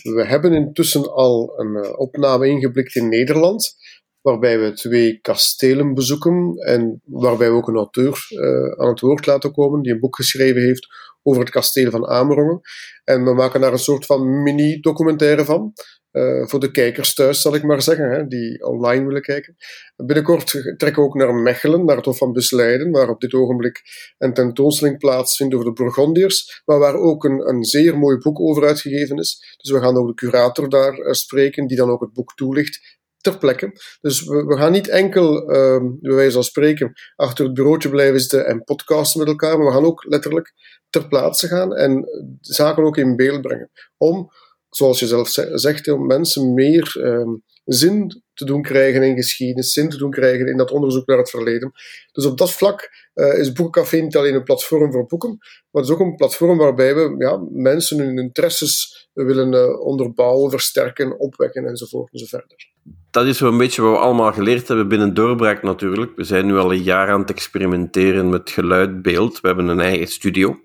we 0.02 0.24
hebben 0.28 0.54
intussen 0.54 1.14
al 1.14 1.54
een 1.60 1.86
uh, 1.86 2.00
opname 2.00 2.48
ingeblikt 2.48 2.96
in 2.96 3.10
Nederland, 3.10 3.76
waarbij 4.22 4.60
we 4.60 4.74
twee 4.74 5.20
kastelen 5.22 5.94
bezoeken 5.94 6.56
en 6.56 7.02
waarbij 7.06 7.50
we 7.50 7.56
ook 7.56 7.68
een 7.68 7.76
auteur 7.76 8.28
uh, 8.30 8.82
aan 8.82 8.90
het 8.90 9.00
woord 9.00 9.26
laten 9.26 9.52
komen 9.52 9.82
die 9.82 9.94
een 9.94 10.00
boek 10.00 10.16
geschreven 10.16 10.62
heeft 10.62 10.88
over 11.24 11.42
het 11.42 11.52
kasteel 11.52 11.92
van 11.92 12.08
Amerongen. 12.08 12.62
En 13.04 13.24
we 13.24 13.34
maken 13.34 13.62
daar 13.62 13.72
een 13.72 13.80
soort 13.80 14.06
van 14.06 14.44
mini-documentaire 14.44 15.46
van. 15.46 15.74
Uh, 16.12 16.48
voor 16.48 16.60
de 16.60 16.72
kijkers 16.72 17.14
thuis, 17.14 17.42
zal 17.42 17.56
ik 17.56 17.64
maar 17.64 17.82
zeggen, 17.82 18.12
hè, 18.12 18.28
die 18.28 18.66
online 18.66 19.06
willen 19.06 19.22
kijken. 19.22 19.56
Binnenkort 19.96 20.52
trekken 20.52 20.96
we 20.96 21.08
ook 21.08 21.16
naar 21.16 21.34
Mechelen, 21.34 21.86
naar 21.86 21.96
het 21.96 22.06
Hof 22.06 22.18
van 22.18 22.34
Busleiden, 22.34 22.92
waar 22.92 23.10
op 23.10 23.22
dit 23.22 23.34
ogenblik 23.34 23.82
een 24.18 24.34
tentoonstelling 24.34 24.98
plaatsvindt 24.98 25.54
over 25.54 25.66
de 25.66 25.74
Burgondiërs, 25.74 26.62
maar 26.66 26.80
waar 26.80 26.96
ook 26.96 27.24
een, 27.24 27.50
een 27.50 27.64
zeer 27.64 27.98
mooi 27.98 28.18
boek 28.18 28.40
over 28.40 28.68
uitgegeven 28.68 29.18
is. 29.18 29.58
Dus 29.58 29.72
we 29.72 29.80
gaan 29.80 29.98
ook 29.98 30.08
de 30.08 30.14
curator 30.14 30.70
daar 30.70 30.98
uh, 30.98 31.12
spreken, 31.12 31.68
die 31.68 31.78
dan 31.78 31.90
ook 31.90 32.02
het 32.02 32.14
boek 32.14 32.34
toelicht 32.36 32.98
ter 33.18 33.38
plekke. 33.38 33.72
Dus 34.02 34.24
we, 34.24 34.44
we 34.46 34.58
gaan 34.58 34.72
niet 34.72 34.88
enkel, 34.88 35.52
uh, 35.52 35.92
bij 36.00 36.16
wijze 36.16 36.34
van 36.34 36.44
spreken, 36.44 36.94
achter 37.16 37.46
het 37.46 37.54
bureautje 37.54 37.90
blijven 37.90 38.20
zitten 38.20 38.46
en 38.46 38.64
podcasten 38.64 39.20
met 39.20 39.30
elkaar, 39.30 39.58
maar 39.58 39.68
we 39.68 39.74
gaan 39.74 39.86
ook 39.86 40.06
letterlijk 40.08 40.54
ter 40.90 41.08
plaatse 41.08 41.48
gaan 41.48 41.76
en 41.76 42.06
zaken 42.42 42.84
ook 42.84 42.98
in 42.98 43.16
beeld 43.16 43.42
brengen. 43.42 43.72
Om 43.98 44.32
zoals 44.70 45.00
je 45.00 45.08
zelf 45.08 45.30
zegt, 45.54 45.88
om 45.88 46.06
mensen 46.06 46.54
meer 46.54 46.96
um, 46.98 47.44
zin 47.66 48.24
te 48.34 48.46
doen 48.46 48.62
krijgen 48.62 49.04
in 49.04 49.16
geschiedenis, 49.16 49.74
zin 49.74 49.90
te 49.90 49.98
doen 49.98 50.12
krijgen 50.12 50.48
in 50.48 50.58
dat 50.58 50.72
onderzoek 50.72 51.08
naar 51.08 51.18
het 51.18 51.30
verleden. 51.30 51.72
Dus 52.12 52.26
op 52.26 52.38
dat 52.38 52.52
vlak 52.52 52.90
uh, 53.16 53.40
is 53.40 53.52
Boekencafé 53.52 53.98
niet 53.98 54.16
alleen 54.16 54.36
een 54.36 54.44
platform 54.44 54.92
voor 54.92 55.06
boeken, 55.06 55.38
maar 55.40 55.82
het 55.82 55.92
is 55.92 55.92
ook 55.92 56.00
een 56.00 56.16
platform 56.16 56.58
waarbij 56.58 56.96
we 56.96 57.16
ja, 57.18 57.44
mensen 57.52 58.00
hun 58.00 58.18
interesses 58.18 59.10
willen 59.14 59.54
uh, 59.54 59.80
onderbouwen, 59.80 60.52
versterken, 60.52 61.20
opwekken 61.20 61.66
enzovoort 61.66 62.14
enzoverder. 62.14 62.68
Dat 63.12 63.26
is 63.26 63.40
een 63.40 63.58
beetje 63.58 63.82
wat 63.82 63.92
we 63.92 63.98
allemaal 63.98 64.34
geleerd 64.34 64.68
hebben 64.68 64.88
binnen 64.88 65.14
Doorbraak 65.14 65.64
natuurlijk. 65.64 66.16
We 66.16 66.24
zijn 66.24 66.46
nu 66.46 66.58
al 66.58 66.74
een 66.74 66.84
jaar 66.84 67.10
aan 67.10 67.20
het 67.20 67.30
experimenteren 67.30 68.30
met 68.30 68.50
geluid, 68.50 69.02
beeld. 69.02 69.42
We 69.42 69.48
hebben 69.48 69.68
een 69.68 69.80
eigen 69.80 70.08
studio. 70.08 70.60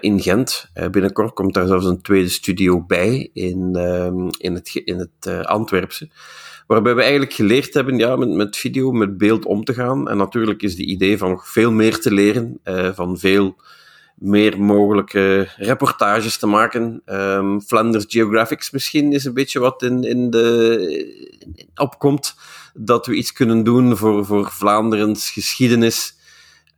In 0.00 0.20
Gent. 0.20 0.70
binnenkort 0.90 1.32
komt 1.32 1.54
daar 1.54 1.66
zelfs 1.66 1.86
een 1.86 2.02
tweede 2.02 2.28
studio 2.28 2.84
bij 2.84 3.30
in, 3.32 3.76
ehm, 3.76 4.28
in 4.38 4.54
het, 4.54 4.74
in 4.84 4.98
het 4.98 5.46
Antwerpse. 5.46 6.08
Waarbij 6.66 6.94
we 6.94 7.00
eigenlijk 7.00 7.32
geleerd 7.32 7.74
hebben 7.74 7.98
ja, 7.98 8.16
met, 8.16 8.28
met 8.28 8.56
video, 8.56 8.90
met 8.92 9.18
beeld 9.18 9.44
om 9.44 9.64
te 9.64 9.74
gaan. 9.74 10.08
En 10.08 10.16
natuurlijk 10.16 10.62
is 10.62 10.76
de 10.76 10.84
idee 10.84 11.18
van 11.18 11.30
nog 11.30 11.48
veel 11.48 11.72
meer 11.72 12.00
te 12.00 12.12
leren, 12.12 12.60
van 12.94 13.18
veel 13.18 13.56
meer 14.18 14.60
mogelijke 14.60 15.48
reportages 15.56 16.38
te 16.38 16.46
maken. 16.46 17.02
Um, 17.06 17.60
Flanders 17.60 18.04
Geographics 18.08 18.70
misschien 18.70 19.12
is 19.12 19.24
een 19.24 19.34
beetje 19.34 19.58
wat 19.58 19.82
in, 19.82 20.02
in 20.02 20.30
de, 20.30 21.66
opkomt. 21.74 22.34
Dat 22.74 23.06
we 23.06 23.14
iets 23.14 23.32
kunnen 23.32 23.64
doen 23.64 23.96
voor, 23.96 24.24
voor 24.24 24.50
Vlaanderens 24.50 25.30
geschiedenis. 25.30 26.16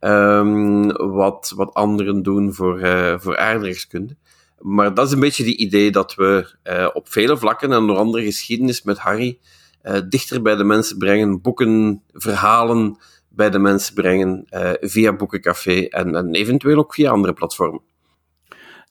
Um, 0.03 0.91
wat, 0.91 1.53
wat 1.55 1.73
anderen 1.73 2.23
doen 2.23 2.53
voor, 2.53 2.79
uh, 2.79 3.19
voor 3.19 3.37
aardrijkskunde. 3.37 4.15
Maar 4.59 4.93
dat 4.93 5.07
is 5.07 5.13
een 5.13 5.19
beetje 5.19 5.43
die 5.43 5.57
idee 5.57 5.91
dat 5.91 6.15
we 6.15 6.55
uh, 6.63 6.89
op 6.93 7.09
vele 7.09 7.37
vlakken 7.37 7.71
en 7.71 7.77
onder 7.77 7.95
andere 7.95 8.23
geschiedenis 8.23 8.83
met 8.83 8.97
Harry 8.97 9.39
uh, 9.83 9.97
dichter 10.09 10.41
bij 10.41 10.55
de 10.55 10.63
mensen 10.63 10.97
brengen, 10.97 11.41
boeken, 11.41 12.03
verhalen, 12.13 12.97
bij 13.29 13.49
de 13.49 13.59
mensen 13.59 13.93
brengen 13.93 14.45
via 14.81 15.15
Boekencafé 15.15 15.81
en, 15.81 16.15
en 16.15 16.33
eventueel 16.33 16.77
ook 16.77 16.93
via 16.93 17.11
andere 17.11 17.33
platformen. 17.33 17.81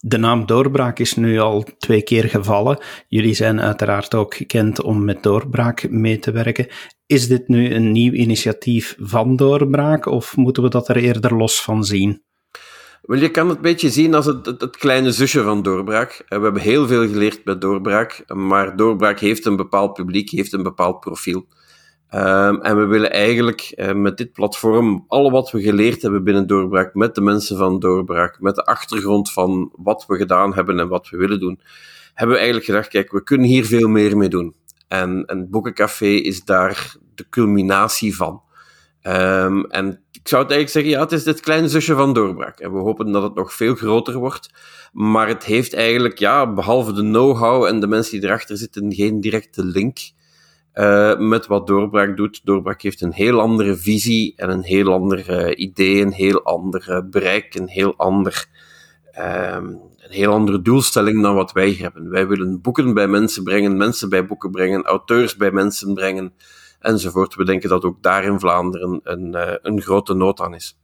De 0.02 0.18
naam 0.18 0.46
Doorbraak 0.46 0.98
is 0.98 1.16
nu 1.16 1.38
al 1.38 1.64
twee 1.78 2.02
keer 2.02 2.24
gevallen. 2.24 2.78
Jullie 3.08 3.34
zijn 3.34 3.60
uiteraard 3.60 4.14
ook 4.14 4.34
gekend 4.34 4.82
om 4.82 5.04
met 5.04 5.22
Doorbraak 5.22 5.90
mee 5.90 6.18
te 6.18 6.30
werken. 6.30 6.66
Is 7.06 7.28
dit 7.28 7.48
nu 7.48 7.74
een 7.74 7.92
nieuw 7.92 8.12
initiatief 8.12 8.96
van 8.98 9.36
Doorbraak 9.36 10.06
of 10.06 10.36
moeten 10.36 10.62
we 10.62 10.68
dat 10.68 10.88
er 10.88 10.96
eerder 10.96 11.36
los 11.36 11.62
van 11.62 11.84
zien? 11.84 12.22
Wel, 13.02 13.18
je 13.18 13.30
kan 13.30 13.48
het 13.48 13.56
een 13.56 13.62
beetje 13.62 13.90
zien 13.90 14.14
als 14.14 14.26
het, 14.26 14.46
het, 14.46 14.60
het, 14.60 14.76
kleine 14.76 15.12
zusje 15.12 15.42
van 15.42 15.62
Doorbraak. 15.62 16.10
Eh, 16.10 16.38
we 16.38 16.44
hebben 16.44 16.62
heel 16.62 16.86
veel 16.86 17.08
geleerd 17.08 17.44
bij 17.44 17.58
Doorbraak, 17.58 18.24
maar 18.26 18.76
Doorbraak 18.76 19.18
heeft 19.20 19.46
een 19.46 19.56
bepaald 19.56 19.92
publiek, 19.92 20.30
heeft 20.30 20.52
een 20.52 20.62
bepaald 20.62 21.00
profiel. 21.00 21.46
Um, 22.14 22.60
en 22.60 22.76
we 22.76 22.84
willen 22.86 23.12
eigenlijk 23.12 23.72
uh, 23.76 23.92
met 23.92 24.16
dit 24.16 24.32
platform 24.32 25.04
alle 25.08 25.30
wat 25.30 25.50
we 25.50 25.62
geleerd 25.62 26.02
hebben 26.02 26.24
binnen 26.24 26.46
Doorbraak, 26.46 26.94
met 26.94 27.14
de 27.14 27.20
mensen 27.20 27.56
van 27.56 27.78
Doorbraak, 27.78 28.40
met 28.40 28.54
de 28.54 28.64
achtergrond 28.64 29.32
van 29.32 29.72
wat 29.76 30.04
we 30.06 30.16
gedaan 30.16 30.54
hebben 30.54 30.80
en 30.80 30.88
wat 30.88 31.08
we 31.08 31.16
willen 31.16 31.40
doen, 31.40 31.60
hebben 32.14 32.34
we 32.34 32.42
eigenlijk 32.42 32.70
gedacht, 32.70 32.88
kijk, 32.88 33.12
we 33.12 33.22
kunnen 33.22 33.46
hier 33.46 33.64
veel 33.64 33.88
meer 33.88 34.16
mee 34.16 34.28
doen. 34.28 34.54
En 34.88 35.22
een 35.26 35.50
boekencafé 35.50 36.06
is 36.06 36.44
daar 36.44 36.96
de 37.14 37.26
culminatie 37.28 38.16
van. 38.16 38.42
Um, 39.02 39.64
en 39.64 40.02
ik 40.12 40.28
zou 40.28 40.42
het 40.42 40.52
eigenlijk 40.52 40.68
zeggen, 40.70 40.90
ja, 40.90 41.00
het 41.00 41.12
is 41.12 41.24
dit 41.24 41.40
kleine 41.40 41.68
zusje 41.68 41.94
van 41.94 42.12
Doorbraak. 42.12 42.58
En 42.58 42.72
we 42.72 42.78
hopen 42.78 43.12
dat 43.12 43.22
het 43.22 43.34
nog 43.34 43.52
veel 43.52 43.74
groter 43.74 44.18
wordt. 44.18 44.50
Maar 44.92 45.28
het 45.28 45.44
heeft 45.44 45.74
eigenlijk, 45.74 46.18
ja, 46.18 46.52
behalve 46.52 46.92
de 46.92 47.02
know-how 47.02 47.64
en 47.64 47.80
de 47.80 47.86
mensen 47.86 48.20
die 48.20 48.28
erachter 48.28 48.56
zitten, 48.56 48.92
geen 48.92 49.20
directe 49.20 49.64
link 49.64 49.98
uh, 50.74 51.18
met 51.18 51.46
wat 51.46 51.66
Doorbraak 51.66 52.16
doet. 52.16 52.40
Doorbraak 52.44 52.82
heeft 52.82 53.00
een 53.00 53.12
heel 53.12 53.40
andere 53.40 53.76
visie 53.76 54.32
en 54.36 54.50
een 54.50 54.62
heel 54.62 54.92
ander 54.92 55.30
uh, 55.30 55.58
idee, 55.58 56.02
een 56.02 56.12
heel 56.12 56.42
ander 56.42 57.08
bereik, 57.10 57.54
een 57.54 57.68
heel 57.68 57.96
ander, 57.96 58.46
um, 59.18 59.80
een 59.96 60.10
heel 60.10 60.32
andere 60.32 60.62
doelstelling 60.62 61.22
dan 61.22 61.34
wat 61.34 61.52
wij 61.52 61.72
hebben. 61.72 62.10
Wij 62.10 62.26
willen 62.26 62.60
boeken 62.60 62.94
bij 62.94 63.06
mensen 63.06 63.44
brengen, 63.44 63.76
mensen 63.76 64.08
bij 64.08 64.26
boeken 64.26 64.50
brengen, 64.50 64.84
auteurs 64.84 65.36
bij 65.36 65.50
mensen 65.50 65.94
brengen, 65.94 66.32
enzovoort. 66.80 67.34
We 67.34 67.44
denken 67.44 67.68
dat 67.68 67.84
ook 67.84 68.02
daar 68.02 68.24
in 68.24 68.40
Vlaanderen 68.40 69.00
een, 69.02 69.36
een 69.62 69.80
grote 69.80 70.14
nood 70.14 70.40
aan 70.40 70.54
is 70.54 70.78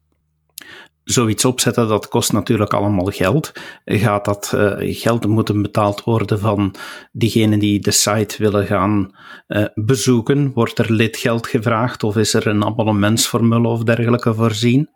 zoiets 1.07 1.45
opzetten, 1.45 1.89
dat 1.89 2.09
kost 2.09 2.33
natuurlijk 2.33 2.73
allemaal 2.73 3.07
geld. 3.07 3.53
Gaat 3.85 4.25
dat 4.25 4.53
uh, 4.55 4.73
geld 4.79 5.27
moeten 5.27 5.63
betaald 5.63 6.05
worden 6.05 6.39
van 6.39 6.75
diegenen 7.13 7.59
die 7.59 7.81
de 7.81 7.91
site 7.91 8.35
willen 8.39 8.67
gaan 8.67 9.17
uh, 9.49 9.65
bezoeken? 9.75 10.53
Wordt 10.55 10.79
er 10.79 10.93
lidgeld 10.93 11.47
gevraagd 11.47 12.03
of 12.03 12.17
is 12.17 12.35
er 12.35 12.47
een 12.47 12.65
abonnementsformule 12.65 13.69
of 13.69 13.83
dergelijke 13.83 14.35
voorzien? 14.35 14.91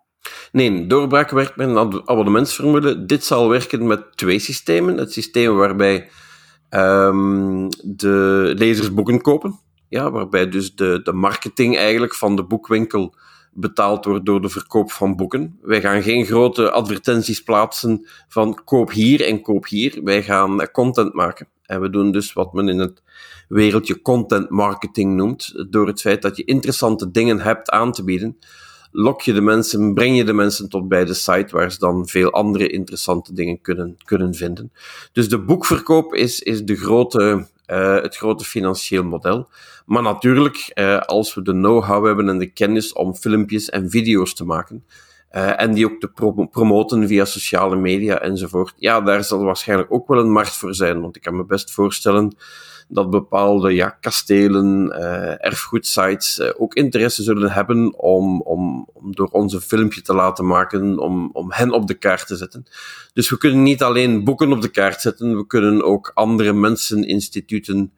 Nee, 0.52 0.86
Doorbraak 0.86 1.30
werkt 1.30 1.56
met 1.56 1.68
een 1.68 2.08
abonnementsformule. 2.08 3.04
Dit 3.04 3.24
zal 3.24 3.48
werken 3.48 3.86
met 3.86 4.16
twee 4.16 4.38
systemen. 4.38 4.96
Het 4.96 5.12
systeem 5.12 5.56
waarbij 5.56 6.08
um, 6.70 7.68
de 7.82 8.52
lezers 8.56 8.94
boeken 8.94 9.20
kopen. 9.20 9.60
Ja, 9.88 10.10
waarbij 10.10 10.48
dus 10.48 10.74
de, 10.74 11.00
de 11.02 11.12
marketing 11.12 11.76
eigenlijk 11.76 12.14
van 12.14 12.36
de 12.36 12.44
boekwinkel 12.44 13.14
betaald 13.52 14.04
wordt 14.04 14.26
door 14.26 14.40
de 14.40 14.48
verkoop 14.48 14.92
van 14.92 15.16
boeken. 15.16 15.58
Wij 15.62 15.80
gaan 15.80 16.02
geen 16.02 16.24
grote 16.24 16.70
advertenties 16.70 17.42
plaatsen 17.42 18.06
van 18.28 18.64
koop 18.64 18.90
hier 18.92 19.26
en 19.26 19.42
koop 19.42 19.66
hier. 19.66 20.00
Wij 20.04 20.22
gaan 20.22 20.70
content 20.72 21.14
maken. 21.14 21.48
En 21.66 21.80
we 21.80 21.90
doen 21.90 22.12
dus 22.12 22.32
wat 22.32 22.52
men 22.52 22.68
in 22.68 22.78
het 22.78 23.02
wereldje 23.48 24.02
content 24.02 24.50
marketing 24.50 25.14
noemt. 25.16 25.66
Door 25.70 25.86
het 25.86 26.00
feit 26.00 26.22
dat 26.22 26.36
je 26.36 26.44
interessante 26.44 27.10
dingen 27.10 27.40
hebt 27.40 27.70
aan 27.70 27.92
te 27.92 28.04
bieden, 28.04 28.38
lok 28.92 29.22
je 29.22 29.32
de 29.32 29.40
mensen, 29.40 29.94
breng 29.94 30.16
je 30.16 30.24
de 30.24 30.32
mensen 30.32 30.68
tot 30.68 30.88
bij 30.88 31.04
de 31.04 31.14
site 31.14 31.56
waar 31.56 31.72
ze 31.72 31.78
dan 31.78 32.08
veel 32.08 32.32
andere 32.32 32.68
interessante 32.68 33.32
dingen 33.32 33.60
kunnen, 33.60 33.96
kunnen 34.04 34.34
vinden. 34.34 34.72
Dus 35.12 35.28
de 35.28 35.38
boekverkoop 35.38 36.14
is, 36.14 36.40
is 36.40 36.64
de 36.64 36.76
grote, 36.76 37.46
uh, 37.70 38.02
het 38.02 38.16
grote 38.16 38.44
financieel 38.44 39.04
model. 39.04 39.48
Maar 39.86 40.02
natuurlijk, 40.02 40.70
uh, 40.74 40.98
als 40.98 41.34
we 41.34 41.42
de 41.42 41.52
know-how 41.52 42.06
hebben 42.06 42.28
en 42.28 42.38
de 42.38 42.52
kennis 42.52 42.92
om 42.92 43.14
filmpjes 43.14 43.68
en 43.68 43.90
video's 43.90 44.34
te 44.34 44.44
maken, 44.44 44.84
uh, 45.32 45.60
en 45.60 45.74
die 45.74 45.86
ook 45.86 46.00
te 46.00 46.08
pro 46.08 46.46
promoten 46.46 47.08
via 47.08 47.24
sociale 47.24 47.76
media 47.76 48.20
enzovoort, 48.20 48.74
ja, 48.76 49.00
daar 49.00 49.24
zal 49.24 49.44
waarschijnlijk 49.44 49.92
ook 49.92 50.08
wel 50.08 50.18
een 50.18 50.32
markt 50.32 50.56
voor 50.56 50.74
zijn. 50.74 51.00
Want 51.00 51.16
ik 51.16 51.22
kan 51.22 51.36
me 51.36 51.44
best 51.44 51.70
voorstellen 51.70 52.36
dat 52.90 53.10
bepaalde 53.10 53.74
ja, 53.74 53.88
kastelen, 53.88 54.86
uh, 54.86 55.44
erfgoedsites 55.44 56.38
uh, 56.38 56.48
ook 56.56 56.74
interesse 56.74 57.22
zullen 57.22 57.50
hebben 57.50 57.98
om, 57.98 58.40
om, 58.40 58.88
om 58.92 59.14
door 59.14 59.28
ons 59.28 59.52
een 59.52 59.60
filmpje 59.60 60.02
te 60.02 60.14
laten 60.14 60.46
maken, 60.46 60.98
om, 60.98 61.30
om 61.32 61.52
hen 61.52 61.70
op 61.70 61.86
de 61.86 61.94
kaart 61.94 62.26
te 62.26 62.36
zetten. 62.36 62.66
Dus 63.12 63.30
we 63.30 63.38
kunnen 63.38 63.62
niet 63.62 63.82
alleen 63.82 64.24
boeken 64.24 64.52
op 64.52 64.62
de 64.62 64.70
kaart 64.70 65.00
zetten, 65.00 65.36
we 65.36 65.46
kunnen 65.46 65.84
ook 65.84 66.10
andere 66.14 66.52
mensen, 66.52 67.04
instituten 67.04 67.92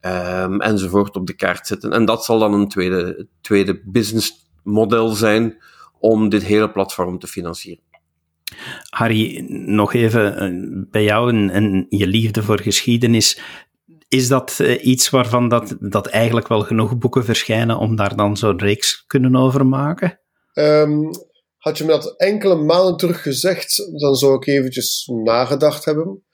um, 0.00 0.60
enzovoort 0.60 1.16
op 1.16 1.26
de 1.26 1.34
kaart 1.34 1.66
zetten. 1.66 1.92
En 1.92 2.04
dat 2.04 2.24
zal 2.24 2.38
dan 2.38 2.52
een 2.52 2.68
tweede, 2.68 3.26
tweede 3.40 3.80
businessmodel 3.84 5.08
zijn 5.08 5.56
om 5.98 6.28
dit 6.28 6.42
hele 6.42 6.70
platform 6.70 7.18
te 7.18 7.26
financieren. 7.26 7.84
Harry, 8.88 9.44
nog 9.48 9.94
even 9.94 10.36
eh, 10.36 10.50
bij 10.90 11.04
jou 11.04 11.48
en, 11.50 11.86
je 11.88 12.06
liefde 12.06 12.42
voor 12.42 12.60
geschiedenis. 12.60 13.40
Is 14.08 14.28
dat 14.28 14.58
uh, 14.60 14.84
iets 14.84 15.10
waarvan 15.10 15.48
dat, 15.48 15.76
dat 15.80 16.06
eigenlijk 16.06 16.48
wel 16.48 16.60
genoeg 16.60 16.98
boeken 16.98 17.24
verschijnen 17.24 17.78
om 17.78 17.96
daar 17.96 18.16
dan 18.16 18.36
zo'n 18.36 18.58
reeks 18.58 19.04
kunnen 19.06 19.36
over 19.36 19.66
maken? 19.66 20.20
Um, 20.54 21.10
had 21.56 21.78
je 21.78 21.84
me 21.84 21.90
dat 21.90 22.16
enkele 22.16 22.54
maanden 22.54 22.96
terug 22.96 23.22
gezegd, 23.22 23.76
dan 24.00 24.14
zou 24.14 24.34
ik 24.34 24.46
eventjes 24.46 25.10
nagedacht 25.24 25.84
hebben. 25.84 26.24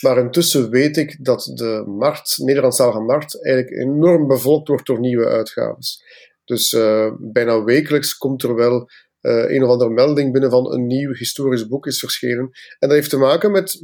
Maar 0.00 0.18
intussen 0.18 0.70
weet 0.70 0.96
ik 0.96 1.24
dat 1.24 1.50
de 1.54 1.84
markt, 1.86 2.38
Nederlandstalige 2.38 3.00
markt, 3.00 3.44
eigenlijk 3.44 3.76
enorm 3.76 4.26
bevolkt 4.26 4.68
wordt 4.68 4.86
door 4.86 5.00
nieuwe 5.00 5.26
uitgaves. 5.26 6.02
Dus 6.44 6.72
uh, 6.72 7.12
bijna 7.18 7.64
wekelijks 7.64 8.16
komt 8.16 8.42
er 8.42 8.54
wel 8.54 8.88
uh, 9.22 9.50
een 9.50 9.62
of 9.62 9.70
andere 9.70 9.90
melding 9.90 10.32
binnen 10.32 10.50
van 10.50 10.72
een 10.72 10.86
nieuw 10.86 11.12
historisch 11.12 11.66
boek 11.66 11.86
is 11.86 11.98
verschenen. 11.98 12.50
En 12.78 12.88
dat 12.88 12.90
heeft 12.90 13.10
te 13.10 13.16
maken 13.16 13.50
met, 13.50 13.82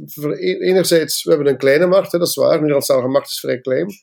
enerzijds, 0.59 1.23
we 1.23 1.29
hebben 1.29 1.47
een 1.47 1.57
kleine 1.57 1.87
markt, 1.87 2.11
hè, 2.11 2.19
dat 2.19 2.27
is 2.27 2.35
waar, 2.35 2.51
de 2.51 2.57
Nederlandstalige 2.57 3.07
markt 3.07 3.29
is 3.29 3.39
vrij 3.39 3.59
klein, 3.59 3.85
maar 3.85 3.95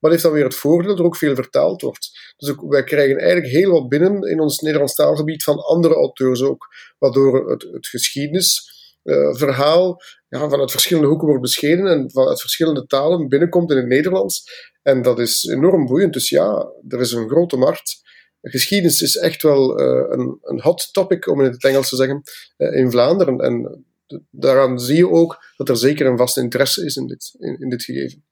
dat 0.00 0.10
heeft 0.10 0.22
dan 0.22 0.32
weer 0.32 0.44
het 0.44 0.54
voordeel 0.54 0.88
dat 0.88 0.98
er 0.98 1.04
ook 1.04 1.16
veel 1.16 1.34
vertaald 1.34 1.82
wordt. 1.82 2.10
Dus 2.36 2.50
ook, 2.50 2.70
wij 2.70 2.84
krijgen 2.84 3.18
eigenlijk 3.18 3.52
heel 3.52 3.70
wat 3.70 3.88
binnen 3.88 4.22
in 4.22 4.40
ons 4.40 4.60
Nederlands 4.60 4.94
taalgebied 4.94 5.44
van 5.44 5.58
andere 5.58 5.94
auteurs 5.94 6.42
ook, 6.42 6.66
waardoor 6.98 7.50
het, 7.50 7.62
het 7.72 7.86
geschiedenis 7.86 8.70
uh, 9.04 9.34
verhaal 9.34 10.00
ja, 10.28 10.48
vanuit 10.48 10.70
verschillende 10.70 11.08
hoeken 11.08 11.26
wordt 11.26 11.42
beschenen 11.42 11.86
en 11.86 12.10
vanuit 12.10 12.40
verschillende 12.40 12.86
talen 12.86 13.28
binnenkomt 13.28 13.70
in 13.70 13.76
het 13.76 13.86
Nederlands. 13.86 14.44
En 14.82 15.02
dat 15.02 15.18
is 15.18 15.44
enorm 15.44 15.86
boeiend. 15.86 16.12
Dus 16.12 16.28
ja, 16.28 16.72
er 16.88 17.00
is 17.00 17.12
een 17.12 17.28
grote 17.28 17.56
markt. 17.56 18.00
Geschiedenis 18.42 19.02
is 19.02 19.16
echt 19.16 19.42
wel 19.42 19.80
uh, 19.80 20.06
een, 20.08 20.38
een 20.42 20.60
hot 20.60 20.92
topic, 20.92 21.28
om 21.28 21.40
in 21.40 21.50
het 21.50 21.64
Engels 21.64 21.88
te 21.88 21.96
zeggen, 21.96 22.22
uh, 22.58 22.76
in 22.76 22.90
Vlaanderen. 22.90 23.38
En 23.38 23.84
daaraan 24.30 24.78
zie 24.78 24.96
je 24.96 25.10
ook 25.10 25.44
dat 25.56 25.68
er 25.68 25.76
zeker 25.76 26.06
een 26.06 26.16
vaste 26.16 26.40
interesse 26.40 26.84
is 26.84 26.96
in 26.96 27.06
dit, 27.06 27.34
in, 27.38 27.60
in 27.60 27.68
dit 27.68 27.84
gegeven. 27.84 28.24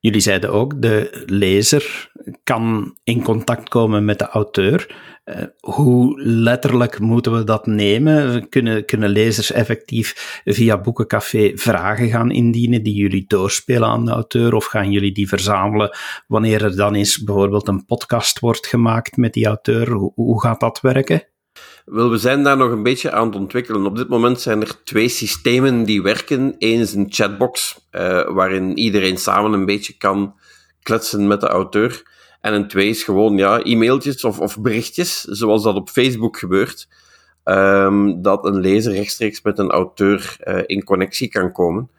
Jullie 0.00 0.20
zeiden 0.20 0.50
ook, 0.52 0.82
de 0.82 1.22
lezer 1.26 2.10
kan 2.44 2.96
in 3.04 3.22
contact 3.22 3.68
komen 3.68 4.04
met 4.04 4.18
de 4.18 4.28
auteur. 4.28 4.96
Uh, 5.24 5.36
hoe 5.60 6.22
letterlijk 6.22 6.98
moeten 6.98 7.32
we 7.32 7.44
dat 7.44 7.66
nemen? 7.66 8.48
Kunnen, 8.48 8.84
kunnen 8.84 9.08
lezers 9.08 9.52
effectief 9.52 10.40
via 10.44 10.80
Boekencafé 10.80 11.52
vragen 11.54 12.08
gaan 12.08 12.30
indienen 12.30 12.82
die 12.82 12.94
jullie 12.94 13.24
doorspelen 13.26 13.88
aan 13.88 14.04
de 14.04 14.10
auteur? 14.10 14.54
Of 14.54 14.64
gaan 14.64 14.90
jullie 14.90 15.12
die 15.12 15.28
verzamelen 15.28 15.96
wanneer 16.26 16.64
er 16.64 16.76
dan 16.76 16.94
eens 16.94 17.22
bijvoorbeeld 17.22 17.68
een 17.68 17.84
podcast 17.84 18.38
wordt 18.38 18.66
gemaakt 18.66 19.16
met 19.16 19.32
die 19.32 19.46
auteur? 19.46 19.90
Hoe 20.14 20.40
gaat 20.40 20.60
dat 20.60 20.80
werken? 20.80 21.22
Wel, 21.84 22.10
we 22.10 22.18
zijn 22.18 22.42
daar 22.42 22.56
nog 22.56 22.70
een 22.70 22.82
beetje 22.82 23.10
aan 23.10 23.26
het 23.26 23.36
ontwikkelen. 23.36 23.86
Op 23.86 23.96
dit 23.96 24.08
moment 24.08 24.40
zijn 24.40 24.60
er 24.60 24.84
twee 24.84 25.08
systemen 25.08 25.84
die 25.84 26.02
werken. 26.02 26.54
Eén 26.58 26.80
is 26.80 26.94
een 26.94 27.06
chatbox, 27.08 27.80
uh, 27.92 28.28
waarin 28.28 28.78
iedereen 28.78 29.16
samen 29.16 29.52
een 29.52 29.66
beetje 29.66 29.96
kan 29.96 30.34
kletsen 30.82 31.26
met 31.26 31.40
de 31.40 31.48
auteur. 31.48 32.02
En 32.40 32.54
een 32.54 32.68
twee 32.68 32.88
is 32.88 33.02
gewoon 33.02 33.36
ja, 33.36 33.62
e-mailtjes 33.62 34.24
of, 34.24 34.40
of 34.40 34.60
berichtjes, 34.60 35.20
zoals 35.20 35.62
dat 35.62 35.74
op 35.74 35.88
Facebook 35.88 36.38
gebeurt. 36.38 36.88
Um, 37.44 38.22
dat 38.22 38.44
een 38.44 38.60
lezer 38.60 38.92
rechtstreeks 38.92 39.42
met 39.42 39.58
een 39.58 39.70
auteur 39.70 40.36
uh, 40.44 40.62
in 40.66 40.84
connectie 40.84 41.28
kan 41.28 41.52
komen. 41.52 41.90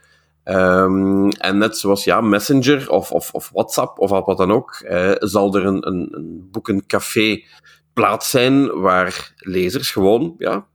Um, 0.46 1.30
en 1.30 1.58
net 1.58 1.78
zoals 1.78 2.04
ja, 2.04 2.22
Messenger 2.22 2.90
of, 2.90 3.12
of, 3.12 3.32
of 3.34 3.50
WhatsApp 3.54 4.00
of 4.00 4.10
wat 4.10 4.38
dan 4.38 4.52
ook, 4.52 4.84
uh, 4.84 5.12
zal 5.18 5.56
er 5.56 5.66
een, 5.66 5.88
een, 5.88 6.08
een 6.12 6.48
boekencafé 6.52 7.44
plaats 7.94 8.30
zijn 8.30 8.80
waar 8.80 9.34
lezers 9.38 9.92
gewoon 9.92 10.36
ja, 10.38 10.66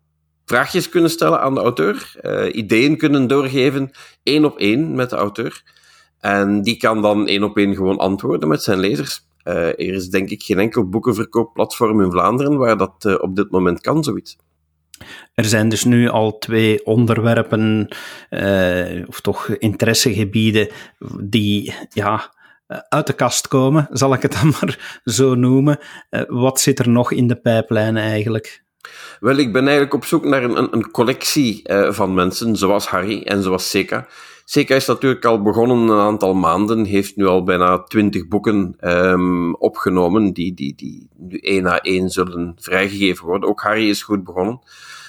vraagjes 0.44 0.88
kunnen 0.88 1.10
stellen 1.10 1.40
aan 1.40 1.54
de 1.54 1.60
auteur, 1.60 2.14
uh, 2.22 2.54
ideeën 2.54 2.96
kunnen 2.96 3.26
doorgeven, 3.26 3.90
één 4.22 4.44
op 4.44 4.58
één 4.58 4.94
met 4.94 5.10
de 5.10 5.16
auteur. 5.16 5.62
En 6.20 6.62
die 6.62 6.76
kan 6.76 7.02
dan 7.02 7.26
één 7.26 7.42
op 7.42 7.56
één 7.56 7.74
gewoon 7.74 7.98
antwoorden 7.98 8.48
met 8.48 8.62
zijn 8.62 8.78
lezers. 8.78 9.24
Uh, 9.44 9.66
er 9.66 9.78
is 9.78 10.08
denk 10.08 10.30
ik 10.30 10.42
geen 10.42 10.58
enkel 10.58 10.88
boekenverkoopplatform 10.88 12.00
in 12.00 12.10
Vlaanderen 12.10 12.56
waar 12.56 12.76
dat 12.76 13.04
uh, 13.06 13.14
op 13.18 13.36
dit 13.36 13.50
moment 13.50 13.80
kan, 13.80 14.04
zoiets. 14.04 14.36
Er 15.34 15.44
zijn 15.44 15.68
dus 15.68 15.84
nu 15.84 16.08
al 16.08 16.38
twee 16.38 16.86
onderwerpen, 16.86 17.88
of 19.06 19.20
toch 19.20 19.48
interessegebieden, 19.48 20.68
die 21.20 21.74
ja, 21.88 22.34
uit 22.88 23.06
de 23.06 23.12
kast 23.12 23.48
komen, 23.48 23.88
zal 23.90 24.14
ik 24.14 24.22
het 24.22 24.32
dan 24.32 24.52
maar 24.60 25.00
zo 25.04 25.34
noemen. 25.34 25.78
Uh, 26.10 26.20
wat 26.26 26.60
zit 26.60 26.78
er 26.78 26.88
nog 26.88 27.12
in 27.12 27.26
de 27.26 27.36
pijplijn 27.36 27.96
eigenlijk? 27.96 28.64
Wel, 29.20 29.36
ik 29.36 29.52
ben 29.52 29.62
eigenlijk 29.62 29.94
op 29.94 30.04
zoek 30.04 30.24
naar 30.24 30.42
een, 30.42 30.72
een 30.72 30.90
collectie 30.90 31.68
uh, 31.70 31.92
van 31.92 32.14
mensen, 32.14 32.56
zoals 32.56 32.86
Harry 32.86 33.22
en 33.22 33.42
zoals 33.42 33.70
Seka. 33.70 34.06
Seka 34.44 34.74
is 34.74 34.86
natuurlijk 34.86 35.24
al 35.24 35.42
begonnen 35.42 35.76
een 35.76 36.00
aantal 36.00 36.34
maanden, 36.34 36.84
heeft 36.84 37.16
nu 37.16 37.26
al 37.26 37.42
bijna 37.42 37.82
twintig 37.82 38.28
boeken 38.28 38.76
um, 38.80 39.54
opgenomen, 39.54 40.32
die, 40.32 40.54
die, 40.54 40.74
die 40.74 41.08
nu 41.16 41.38
één 41.38 41.62
na 41.62 41.80
één 41.80 42.08
zullen 42.08 42.54
vrijgegeven 42.58 43.26
worden. 43.26 43.48
Ook 43.48 43.60
Harry 43.60 43.88
is 43.88 44.02
goed 44.02 44.24
begonnen. 44.24 44.60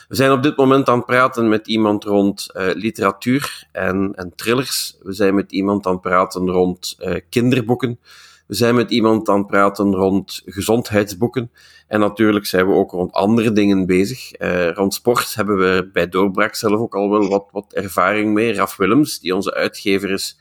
We 0.07 0.15
zijn 0.15 0.31
op 0.31 0.43
dit 0.43 0.57
moment 0.57 0.89
aan 0.89 0.97
het 0.97 1.05
praten 1.05 1.49
met 1.49 1.67
iemand 1.67 2.03
rond 2.03 2.47
uh, 2.53 2.67
literatuur 2.73 3.67
en, 3.71 4.13
en 4.15 4.33
thrillers. 4.35 4.97
We 5.01 5.13
zijn 5.13 5.35
met 5.35 5.51
iemand 5.51 5.85
aan 5.85 5.91
het 5.91 6.01
praten 6.01 6.49
rond 6.49 6.95
uh, 6.99 7.15
kinderboeken. 7.29 7.99
We 8.47 8.55
zijn 8.55 8.75
met 8.75 8.91
iemand 8.91 9.29
aan 9.29 9.37
het 9.37 9.47
praten 9.47 9.95
rond 9.95 10.41
gezondheidsboeken. 10.45 11.51
En 11.87 11.99
natuurlijk 11.99 12.45
zijn 12.45 12.67
we 12.67 12.73
ook 12.73 12.91
rond 12.91 13.11
andere 13.11 13.51
dingen 13.51 13.85
bezig. 13.85 14.41
Uh, 14.41 14.71
rond 14.71 14.93
sport 14.93 15.35
hebben 15.35 15.57
we 15.57 15.89
bij 15.93 16.09
Doorbraak 16.09 16.55
zelf 16.55 16.79
ook 16.79 16.95
al 16.95 17.09
wel 17.09 17.27
wat, 17.27 17.47
wat 17.51 17.73
ervaring 17.73 18.33
mee. 18.33 18.53
Raf 18.53 18.75
Willems, 18.75 19.19
die 19.19 19.35
onze 19.35 19.53
uitgever 19.53 20.09
is, 20.11 20.39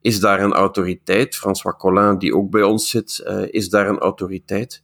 is 0.00 0.20
daar 0.20 0.40
een 0.40 0.52
autoriteit. 0.52 1.36
François 1.36 1.76
Collin, 1.78 2.18
die 2.18 2.36
ook 2.36 2.50
bij 2.50 2.62
ons 2.62 2.90
zit, 2.90 3.24
is 3.50 3.68
daar 3.68 3.88
een 3.88 3.98
autoriteit. 3.98 4.82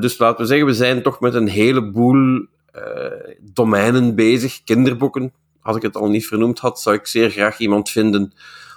Dus 0.00 0.18
laten 0.18 0.40
we 0.40 0.46
zeggen, 0.46 0.66
we 0.66 0.74
zijn 0.74 1.02
toch 1.02 1.20
met 1.20 1.34
een 1.34 1.48
heleboel 1.48 2.46
domeinen 3.40 4.14
bezig. 4.14 4.62
Kinderboeken, 4.64 5.32
als 5.62 5.76
ik 5.76 5.82
het 5.82 5.96
al 5.96 6.08
niet 6.08 6.26
vernoemd 6.26 6.58
had, 6.58 6.80
zou 6.80 6.96
ik 6.96 7.06
zeer 7.06 7.30
graag 7.30 7.58
iemand 7.58 7.90
vinden 7.90 8.32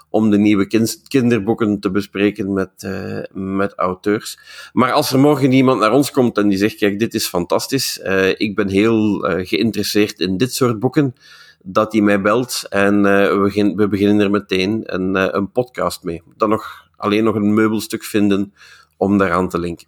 om 0.10 0.29
de 0.29 0.38
nieuwe 0.38 0.68
kind, 0.68 1.01
kinderboeken 1.08 1.79
te 1.79 1.91
bespreken 1.91 2.53
met, 2.53 2.84
uh, 2.86 3.24
met 3.34 3.74
auteurs. 3.75 4.39
Maar 4.74 4.91
als 4.91 5.12
er 5.12 5.20
morgen 5.20 5.51
iemand 5.51 5.79
naar 5.79 5.91
ons 5.91 6.12
komt 6.12 6.38
en 6.38 6.48
die 6.48 6.58
zegt, 6.58 6.75
kijk, 6.75 7.00
dit 7.00 7.13
is 7.13 7.27
fantastisch, 7.27 8.00
uh, 8.03 8.29
ik 8.29 8.56
ben 8.56 8.68
heel 8.68 9.20
geïnteresseerd 9.44 10.20
in 10.20 10.38
dit 10.38 10.53
soort 10.53 10.79
boeken, 10.79 11.15
dat 11.63 11.91
hij 11.91 12.01
mij 12.01 12.22
belt 12.22 12.65
en 12.70 13.01
we, 13.01 13.74
we 13.75 13.88
beginnen 13.88 14.20
er 14.20 14.29
meteen 14.29 14.82
een, 14.86 15.36
een 15.36 15.51
podcast 15.51 16.03
mee. 16.03 16.22
Dan 16.38 16.50
nog 16.50 16.89
alleen 16.96 17.24
nog 17.24 17.36
een 17.36 17.53
meubelstuk 17.53 18.03
vinden 18.03 18.53
om 18.98 19.18
daaraan 19.18 19.50
te 19.50 19.59
linken. 19.59 19.88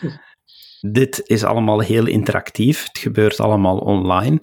Dit 0.80 1.22
is 1.24 1.44
allemaal 1.44 1.80
heel 1.80 2.06
interactief. 2.06 2.86
Het 2.86 2.98
gebeurt 2.98 3.40
allemaal 3.40 3.78
online. 3.78 4.40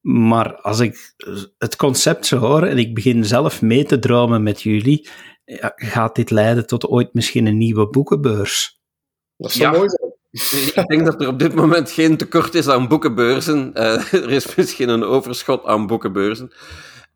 Maar 0.00 0.56
als 0.56 0.80
ik 0.80 1.14
het 1.58 1.76
concept 1.76 2.26
zo 2.26 2.36
hoor 2.36 2.62
en 2.62 2.78
ik 2.78 2.94
begin 2.94 3.24
zelf 3.24 3.62
mee 3.62 3.84
te 3.84 3.98
dromen 3.98 4.42
met 4.42 4.62
jullie, 4.62 5.08
ja, 5.44 5.72
gaat 5.74 6.14
dit 6.14 6.30
leiden 6.30 6.66
tot 6.66 6.86
ooit 6.86 7.14
misschien 7.14 7.46
een 7.46 7.58
nieuwe 7.58 7.88
boekenbeurs? 7.88 8.80
Dat 9.36 9.52
zou 9.52 9.72
ja. 9.72 9.78
mooi 9.78 9.88
zijn. 9.88 10.14
Ik 10.74 10.86
denk 10.86 11.04
dat 11.04 11.20
er 11.20 11.28
op 11.28 11.38
dit 11.38 11.54
moment 11.54 11.90
geen 11.90 12.16
tekort 12.16 12.54
is 12.54 12.68
aan 12.68 12.88
boekenbeurzen. 12.88 13.70
Uh, 13.74 14.12
er 14.24 14.30
is 14.30 14.54
misschien 14.54 14.88
een 14.88 15.04
overschot 15.04 15.64
aan 15.64 15.86
boekenbeurzen. 15.86 16.52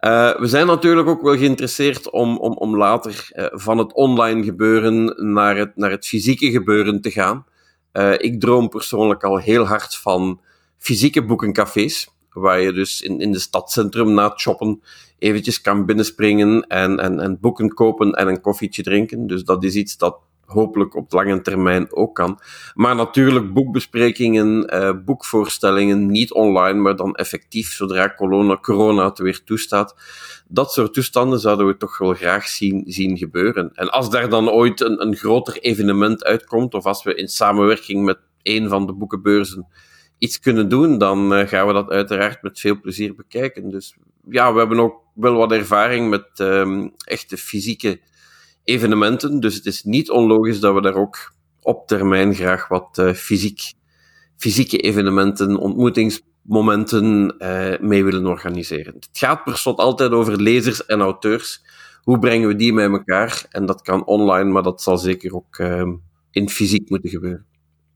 Uh, 0.00 0.38
we 0.38 0.46
zijn 0.46 0.66
natuurlijk 0.66 1.08
ook 1.08 1.22
wel 1.22 1.36
geïnteresseerd 1.36 2.10
om, 2.10 2.38
om, 2.38 2.52
om 2.52 2.76
later 2.76 3.28
uh, 3.32 3.46
van 3.50 3.78
het 3.78 3.92
online 3.92 4.44
gebeuren 4.44 5.14
naar 5.32 5.56
het, 5.56 5.76
naar 5.76 5.90
het 5.90 6.06
fysieke 6.06 6.50
gebeuren 6.50 7.00
te 7.00 7.10
gaan. 7.10 7.44
Ik 8.18 8.40
droom 8.40 8.68
persoonlijk 8.68 9.24
al 9.24 9.38
heel 9.38 9.66
hard 9.66 9.96
van 9.96 10.40
fysieke 10.78 11.24
boekencafés 11.24 12.08
waar 12.32 12.60
je 12.60 12.72
dus 12.72 13.00
in, 13.00 13.20
in 13.20 13.32
de 13.32 13.38
stadcentrum 13.38 14.14
na 14.14 14.28
het 14.28 14.40
shoppen 14.40 14.82
eventjes 15.18 15.60
kan 15.60 15.86
binnenspringen 15.86 16.66
en, 16.66 16.98
en, 16.98 17.20
en 17.20 17.40
boeken 17.40 17.74
kopen 17.74 18.12
en 18.12 18.28
een 18.28 18.40
koffietje 18.40 18.82
drinken. 18.82 19.26
Dus 19.26 19.44
dat 19.44 19.64
is 19.64 19.74
iets 19.74 19.96
dat 19.96 20.18
hopelijk 20.52 20.94
op 20.94 21.12
lange 21.12 21.40
termijn 21.40 21.94
ook 21.94 22.14
kan. 22.14 22.40
Maar 22.74 22.94
natuurlijk 22.94 23.52
boekbesprekingen, 23.52 24.66
eh, 24.66 24.92
boekvoorstellingen, 25.04 26.06
niet 26.06 26.32
online, 26.32 26.80
maar 26.80 26.96
dan 26.96 27.14
effectief 27.14 27.72
zodra 27.72 28.14
corona, 28.16 28.58
corona 28.60 29.04
het 29.04 29.18
weer 29.18 29.44
toestaat. 29.44 29.94
Dat 30.48 30.72
soort 30.72 30.94
toestanden 30.94 31.40
zouden 31.40 31.66
we 31.66 31.76
toch 31.76 31.98
wel 31.98 32.14
graag 32.14 32.46
zien, 32.46 32.82
zien 32.86 33.18
gebeuren. 33.18 33.70
En 33.74 33.90
als 33.90 34.10
daar 34.10 34.28
dan 34.28 34.50
ooit 34.50 34.80
een, 34.80 35.02
een 35.02 35.16
groter 35.16 35.58
evenement 35.58 36.24
uitkomt, 36.24 36.74
of 36.74 36.84
als 36.84 37.02
we 37.02 37.14
in 37.14 37.28
samenwerking 37.28 38.04
met 38.04 38.18
een 38.42 38.68
van 38.68 38.86
de 38.86 38.92
boekenbeurzen 38.92 39.66
iets 40.18 40.40
kunnen 40.40 40.68
doen, 40.68 40.98
dan 40.98 41.32
uh, 41.32 41.46
gaan 41.46 41.66
we 41.66 41.72
dat 41.72 41.90
uiteraard 41.90 42.42
met 42.42 42.60
veel 42.60 42.80
plezier 42.80 43.14
bekijken. 43.14 43.70
Dus 43.70 43.94
ja, 44.30 44.52
we 44.52 44.58
hebben 44.58 44.78
ook 44.78 45.02
wel 45.14 45.34
wat 45.34 45.52
ervaring 45.52 46.10
met 46.10 46.26
um, 46.38 46.92
echte 47.04 47.36
fysieke 47.36 48.00
evenementen. 48.70 49.40
Dus 49.40 49.54
het 49.54 49.66
is 49.66 49.82
niet 49.82 50.10
onlogisch 50.10 50.60
dat 50.60 50.74
we 50.74 50.80
daar 50.80 50.94
ook 50.94 51.32
op 51.60 51.86
termijn 51.86 52.34
graag 52.34 52.68
wat 52.68 52.98
uh, 53.00 53.12
fysiek, 53.12 53.72
fysieke 54.36 54.78
evenementen, 54.78 55.56
ontmoetingsmomenten 55.56 57.34
uh, 57.38 57.78
mee 57.80 58.04
willen 58.04 58.26
organiseren. 58.26 58.94
Het 58.94 59.08
gaat 59.12 59.44
per 59.44 59.56
slot 59.56 59.78
altijd 59.78 60.10
over 60.10 60.42
lezers 60.42 60.86
en 60.86 61.00
auteurs. 61.00 61.62
Hoe 62.02 62.18
brengen 62.18 62.48
we 62.48 62.56
die 62.56 62.74
bij 62.74 62.90
elkaar? 62.90 63.44
En 63.50 63.66
dat 63.66 63.82
kan 63.82 64.06
online, 64.06 64.50
maar 64.50 64.62
dat 64.62 64.82
zal 64.82 64.98
zeker 64.98 65.34
ook 65.34 65.58
uh, 65.58 65.92
in 66.30 66.48
fysiek 66.48 66.90
moeten 66.90 67.10
gebeuren. 67.10 67.46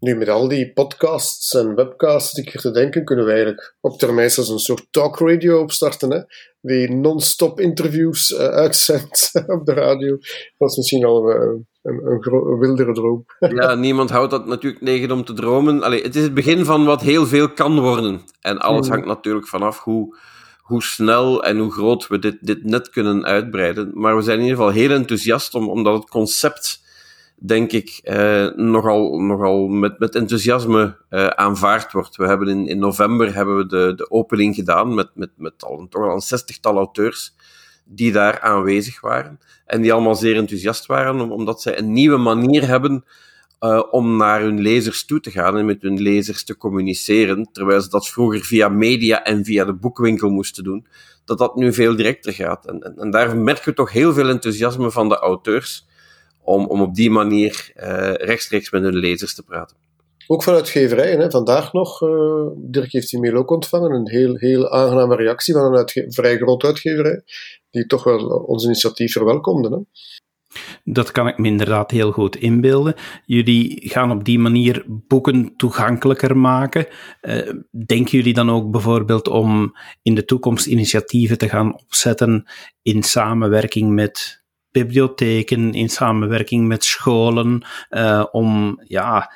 Nu, 0.04 0.16
met 0.16 0.28
al 0.28 0.48
die 0.48 0.72
podcasts 0.72 1.54
en 1.54 1.74
webcasts 1.74 2.32
die 2.32 2.44
ik 2.44 2.52
hier 2.52 2.60
te 2.60 2.70
denken, 2.70 3.04
kunnen 3.04 3.24
we 3.24 3.30
eigenlijk 3.30 3.76
op 3.80 3.98
termijn 3.98 4.30
zelfs 4.30 4.50
een 4.50 4.58
soort 4.58 4.86
talkradio 4.90 5.60
opstarten, 5.60 6.10
hè? 6.10 6.20
die 6.60 6.90
non-stop 6.90 7.60
interviews 7.60 8.30
uh, 8.30 8.38
uitzendt 8.38 9.30
op 9.58 9.66
de 9.66 9.72
radio. 9.72 10.18
Dat 10.58 10.70
is 10.70 10.76
misschien 10.76 11.04
al 11.04 11.30
een, 11.30 11.66
een, 11.82 12.00
een, 12.06 12.32
een, 12.32 12.58
wildere 12.58 12.92
droom. 12.92 13.24
ja, 13.60 13.74
niemand 13.74 14.10
houdt 14.10 14.30
dat 14.30 14.46
natuurlijk 14.46 14.84
tegen 14.84 15.10
om 15.10 15.24
te 15.24 15.32
dromen. 15.32 15.82
Allee, 15.82 16.02
het 16.02 16.16
is 16.16 16.22
het 16.22 16.34
begin 16.34 16.64
van 16.64 16.84
wat 16.84 17.02
heel 17.02 17.26
veel 17.26 17.52
kan 17.52 17.80
worden. 17.80 18.20
En 18.40 18.58
alles 18.58 18.88
hangt 18.88 19.06
natuurlijk 19.06 19.48
vanaf 19.48 19.78
hoe, 19.78 20.16
hoe 20.58 20.82
snel 20.82 21.44
en 21.44 21.58
hoe 21.58 21.72
groot 21.72 22.06
we 22.06 22.18
dit, 22.18 22.36
dit 22.40 22.64
net 22.64 22.90
kunnen 22.90 23.24
uitbreiden. 23.24 23.90
Maar 23.94 24.16
we 24.16 24.22
zijn 24.22 24.38
in 24.38 24.44
ieder 24.44 24.58
geval 24.58 24.72
heel 24.72 24.90
enthousiast 24.90 25.54
om, 25.54 25.68
omdat 25.68 25.94
het 25.94 26.10
concept 26.10 26.82
denk 27.37 27.73
ik, 27.73 28.01
eh, 28.03 28.47
nogal, 28.55 29.20
nogal 29.20 29.68
met, 29.68 29.99
met 29.99 30.14
enthousiasme 30.14 30.97
eh, 31.09 31.27
aanvaard 31.27 31.92
wordt. 31.92 32.16
We 32.16 32.27
hebben 32.27 32.49
in, 32.49 32.66
in 32.66 32.79
november 32.79 33.35
hebben 33.35 33.57
we 33.57 33.66
de, 33.66 33.92
de 33.97 34.11
opening 34.11 34.55
gedaan 34.55 34.94
met, 34.94 35.09
met, 35.14 35.31
met 35.37 35.64
al, 35.64 35.87
toch 35.90 36.03
al 36.03 36.14
een 36.14 36.20
zestigtal 36.20 36.77
auteurs 36.77 37.35
die 37.85 38.12
daar 38.12 38.40
aanwezig 38.40 39.01
waren. 39.01 39.38
En 39.66 39.83
die 39.83 39.92
allemaal 39.92 40.14
zeer 40.14 40.37
enthousiast 40.37 40.87
waren, 40.87 41.31
omdat 41.31 41.62
zij 41.62 41.79
een 41.79 41.92
nieuwe 41.92 42.16
manier 42.16 42.66
hebben 42.66 43.05
uh, 43.61 43.83
om 43.90 44.16
naar 44.16 44.40
hun 44.40 44.61
lezers 44.61 45.05
toe 45.05 45.20
te 45.20 45.31
gaan 45.31 45.57
en 45.57 45.64
met 45.64 45.83
hun 45.83 46.03
lezers 46.03 46.44
te 46.44 46.57
communiceren, 46.57 47.49
terwijl 47.53 47.81
ze 47.81 47.88
dat 47.88 48.09
vroeger 48.09 48.40
via 48.40 48.68
media 48.68 49.23
en 49.23 49.44
via 49.44 49.64
de 49.64 49.75
boekwinkel 49.75 50.31
moesten 50.31 50.64
doen, 50.64 50.87
dat 51.25 51.38
dat 51.38 51.57
nu 51.57 51.73
veel 51.73 51.97
directer 51.97 52.33
gaat. 52.33 52.66
En, 52.66 52.81
en, 52.81 52.97
en 52.97 53.11
daar 53.11 53.37
merken 53.37 53.68
we 53.68 53.75
toch 53.75 53.92
heel 53.92 54.12
veel 54.12 54.29
enthousiasme 54.29 54.90
van 54.90 55.09
de 55.09 55.18
auteurs 55.18 55.87
om, 56.44 56.66
om 56.66 56.83
op 56.83 56.94
die 56.94 57.11
manier 57.11 57.72
uh, 57.76 58.14
rechtstreeks 58.14 58.70
met 58.70 58.83
hun 58.83 58.96
lezers 58.96 59.35
te 59.35 59.42
praten. 59.42 59.76
Ook 60.26 60.42
van 60.42 60.54
uitgeverijen. 60.54 61.20
Hè. 61.20 61.30
Vandaag 61.30 61.72
nog, 61.72 62.02
uh, 62.02 62.46
Dirk 62.57 62.92
heeft 62.92 63.11
die 63.11 63.20
mail 63.20 63.37
ook 63.37 63.50
ontvangen, 63.50 63.90
een 63.90 64.09
heel, 64.09 64.37
heel 64.37 64.70
aangename 64.70 65.16
reactie 65.16 65.54
van 65.54 65.74
een 65.74 66.12
vrij 66.12 66.37
grote 66.37 66.66
uitgeverij, 66.66 67.22
die 67.70 67.87
toch 67.87 68.04
wel 68.04 68.26
ons 68.28 68.64
initiatief 68.64 69.12
verwelkomde. 69.12 69.68
Hè. 69.68 69.78
Dat 70.85 71.11
kan 71.11 71.28
ik 71.28 71.38
me 71.38 71.46
inderdaad 71.46 71.90
heel 71.90 72.12
goed 72.12 72.37
inbeelden. 72.37 72.94
Jullie 73.24 73.88
gaan 73.88 74.11
op 74.11 74.24
die 74.24 74.38
manier 74.38 74.85
boeken 74.87 75.57
toegankelijker 75.57 76.37
maken. 76.37 76.87
Uh, 77.22 77.52
denken 77.87 78.18
jullie 78.18 78.35
dan 78.35 78.50
ook 78.50 78.70
bijvoorbeeld 78.70 79.28
om 79.28 79.76
in 80.02 80.14
de 80.14 80.24
toekomst 80.24 80.66
initiatieven 80.66 81.38
te 81.38 81.48
gaan 81.48 81.74
opzetten 81.74 82.44
in 82.83 83.02
samenwerking 83.02 83.90
met 83.90 84.43
bibliotheken, 84.74 85.74
in 85.74 85.88
samenwerking 85.88 86.66
met 86.66 86.84
scholen, 86.84 87.62
uh, 87.90 88.24
om 88.30 88.80
ja, 88.87 89.32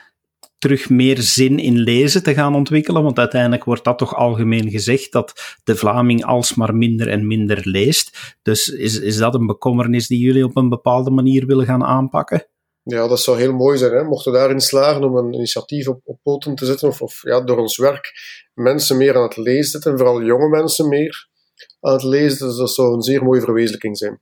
terug 0.59 0.89
meer 0.89 1.19
zin 1.19 1.59
in 1.59 1.79
lezen 1.79 2.23
te 2.23 2.35
gaan 2.35 2.55
ontwikkelen, 2.55 3.03
want 3.03 3.19
uiteindelijk 3.19 3.65
wordt 3.65 3.85
dat 3.85 3.99
toch 3.99 4.15
algemeen 4.15 4.71
gezegd 4.71 5.13
dat 5.13 5.57
de 5.65 5.77
Vlaming 5.77 6.25
alsmaar 6.25 6.75
minder 6.75 7.09
en 7.09 7.27
minder 7.27 7.61
leest. 7.63 8.37
Dus 8.43 8.69
is, 8.69 9.01
is 9.01 9.17
dat 9.17 9.35
een 9.35 9.47
bekommernis 9.47 10.07
die 10.07 10.19
jullie 10.19 10.45
op 10.45 10.57
een 10.57 10.69
bepaalde 10.69 11.11
manier 11.11 11.47
willen 11.47 11.67
gaan 11.67 11.85
aanpakken? 11.85 12.47
Ja, 12.83 13.09
dat 13.09 13.21
zou 13.21 13.39
heel 13.39 13.53
mooi 13.53 13.79
zijn. 13.79 13.93
Hè? 13.93 14.05
Mochten 14.05 14.33
we 14.33 14.39
daarin 14.39 14.61
slagen 14.61 15.05
om 15.05 15.17
een 15.17 15.35
initiatief 15.35 15.89
op, 15.89 16.01
op 16.05 16.19
poten 16.23 16.55
te 16.55 16.67
zetten, 16.67 16.89
of, 16.89 17.03
of 17.03 17.21
ja, 17.23 17.41
door 17.41 17.59
ons 17.59 17.77
werk 17.77 18.13
mensen 18.55 18.97
meer 18.97 19.17
aan 19.17 19.23
het 19.23 19.37
lezen 19.37 19.71
zetten, 19.71 19.91
en 19.93 19.99
vooral 19.99 20.23
jonge 20.23 20.49
mensen 20.49 20.89
meer 20.89 21.29
aan 21.81 21.93
het 21.93 22.03
lezen, 22.03 22.47
dus 22.47 22.57
dat 22.57 22.71
zou 22.71 22.95
een 22.95 23.03
zeer 23.03 23.25
mooie 23.25 23.41
verwezenlijking 23.41 23.99
zijn. 23.99 24.21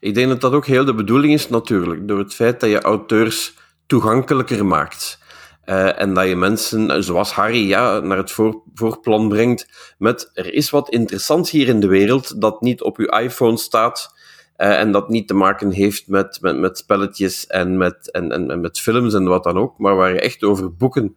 Ik 0.00 0.14
denk 0.14 0.28
dat 0.28 0.40
dat 0.40 0.52
ook 0.52 0.66
heel 0.66 0.84
de 0.84 0.94
bedoeling 0.94 1.32
is, 1.32 1.48
natuurlijk, 1.48 2.08
door 2.08 2.18
het 2.18 2.34
feit 2.34 2.60
dat 2.60 2.70
je 2.70 2.80
auteurs 2.80 3.54
toegankelijker 3.86 4.66
maakt. 4.66 5.20
Uh, 5.66 6.00
en 6.00 6.14
dat 6.14 6.28
je 6.28 6.36
mensen, 6.36 6.90
eh, 6.90 7.00
zoals 7.00 7.32
Harry, 7.32 7.68
ja, 7.68 8.00
naar 8.00 8.16
het 8.16 8.30
voor, 8.30 8.62
voorplan 8.74 9.28
brengt 9.28 9.94
met 9.98 10.30
er 10.34 10.52
is 10.54 10.70
wat 10.70 10.90
interessants 10.90 11.50
hier 11.50 11.68
in 11.68 11.80
de 11.80 11.86
wereld 11.86 12.40
dat 12.40 12.60
niet 12.60 12.82
op 12.82 12.96
uw 12.96 13.06
iPhone 13.06 13.56
staat 13.56 14.14
uh, 14.56 14.80
en 14.80 14.92
dat 14.92 15.08
niet 15.08 15.28
te 15.28 15.34
maken 15.34 15.70
heeft 15.70 16.08
met, 16.08 16.38
met, 16.40 16.58
met 16.58 16.78
spelletjes 16.78 17.46
en 17.46 17.76
met, 17.76 18.10
en, 18.10 18.32
en, 18.50 18.60
met 18.60 18.80
films 18.80 19.14
en 19.14 19.24
wat 19.24 19.44
dan 19.44 19.58
ook, 19.58 19.78
maar 19.78 19.96
waar 19.96 20.12
je 20.12 20.20
echt 20.20 20.42
over 20.42 20.74
boeken 20.74 21.16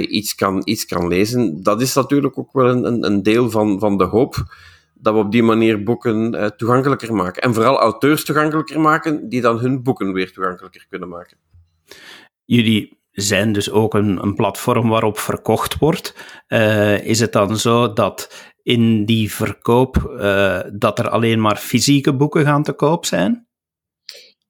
iets, 0.00 0.34
kan, 0.34 0.62
iets 0.64 0.86
kan 0.86 1.08
lezen. 1.08 1.62
Dat 1.62 1.80
is 1.80 1.94
natuurlijk 1.94 2.38
ook 2.38 2.52
wel 2.52 2.68
een, 2.68 3.04
een 3.04 3.22
deel 3.22 3.50
van, 3.50 3.78
van 3.78 3.98
de 3.98 4.04
hoop 4.04 4.44
dat 4.98 5.14
we 5.14 5.20
op 5.20 5.32
die 5.32 5.42
manier 5.42 5.82
boeken 5.82 6.52
toegankelijker 6.56 7.14
maken. 7.14 7.42
En 7.42 7.54
vooral 7.54 7.78
auteurs 7.78 8.24
toegankelijker 8.24 8.80
maken, 8.80 9.28
die 9.28 9.40
dan 9.40 9.58
hun 9.58 9.82
boeken 9.82 10.12
weer 10.12 10.32
toegankelijker 10.32 10.86
kunnen 10.88 11.08
maken. 11.08 11.36
Jullie 12.44 12.96
zijn 13.16 13.52
dus 13.52 13.70
ook 13.70 13.94
een, 13.94 14.22
een 14.22 14.34
platform 14.34 14.88
waarop 14.88 15.18
verkocht 15.18 15.78
wordt. 15.78 16.14
Uh, 16.48 17.06
is 17.06 17.20
het 17.20 17.32
dan 17.32 17.58
zo 17.58 17.92
dat 17.92 18.32
in 18.62 19.04
die 19.04 19.32
verkoop 19.32 19.96
uh, 19.96 20.60
dat 20.72 20.98
er 20.98 21.08
alleen 21.08 21.40
maar 21.40 21.56
fysieke 21.56 22.14
boeken 22.14 22.44
gaan 22.44 22.62
te 22.62 22.72
koop 22.72 23.04
zijn? 23.04 23.46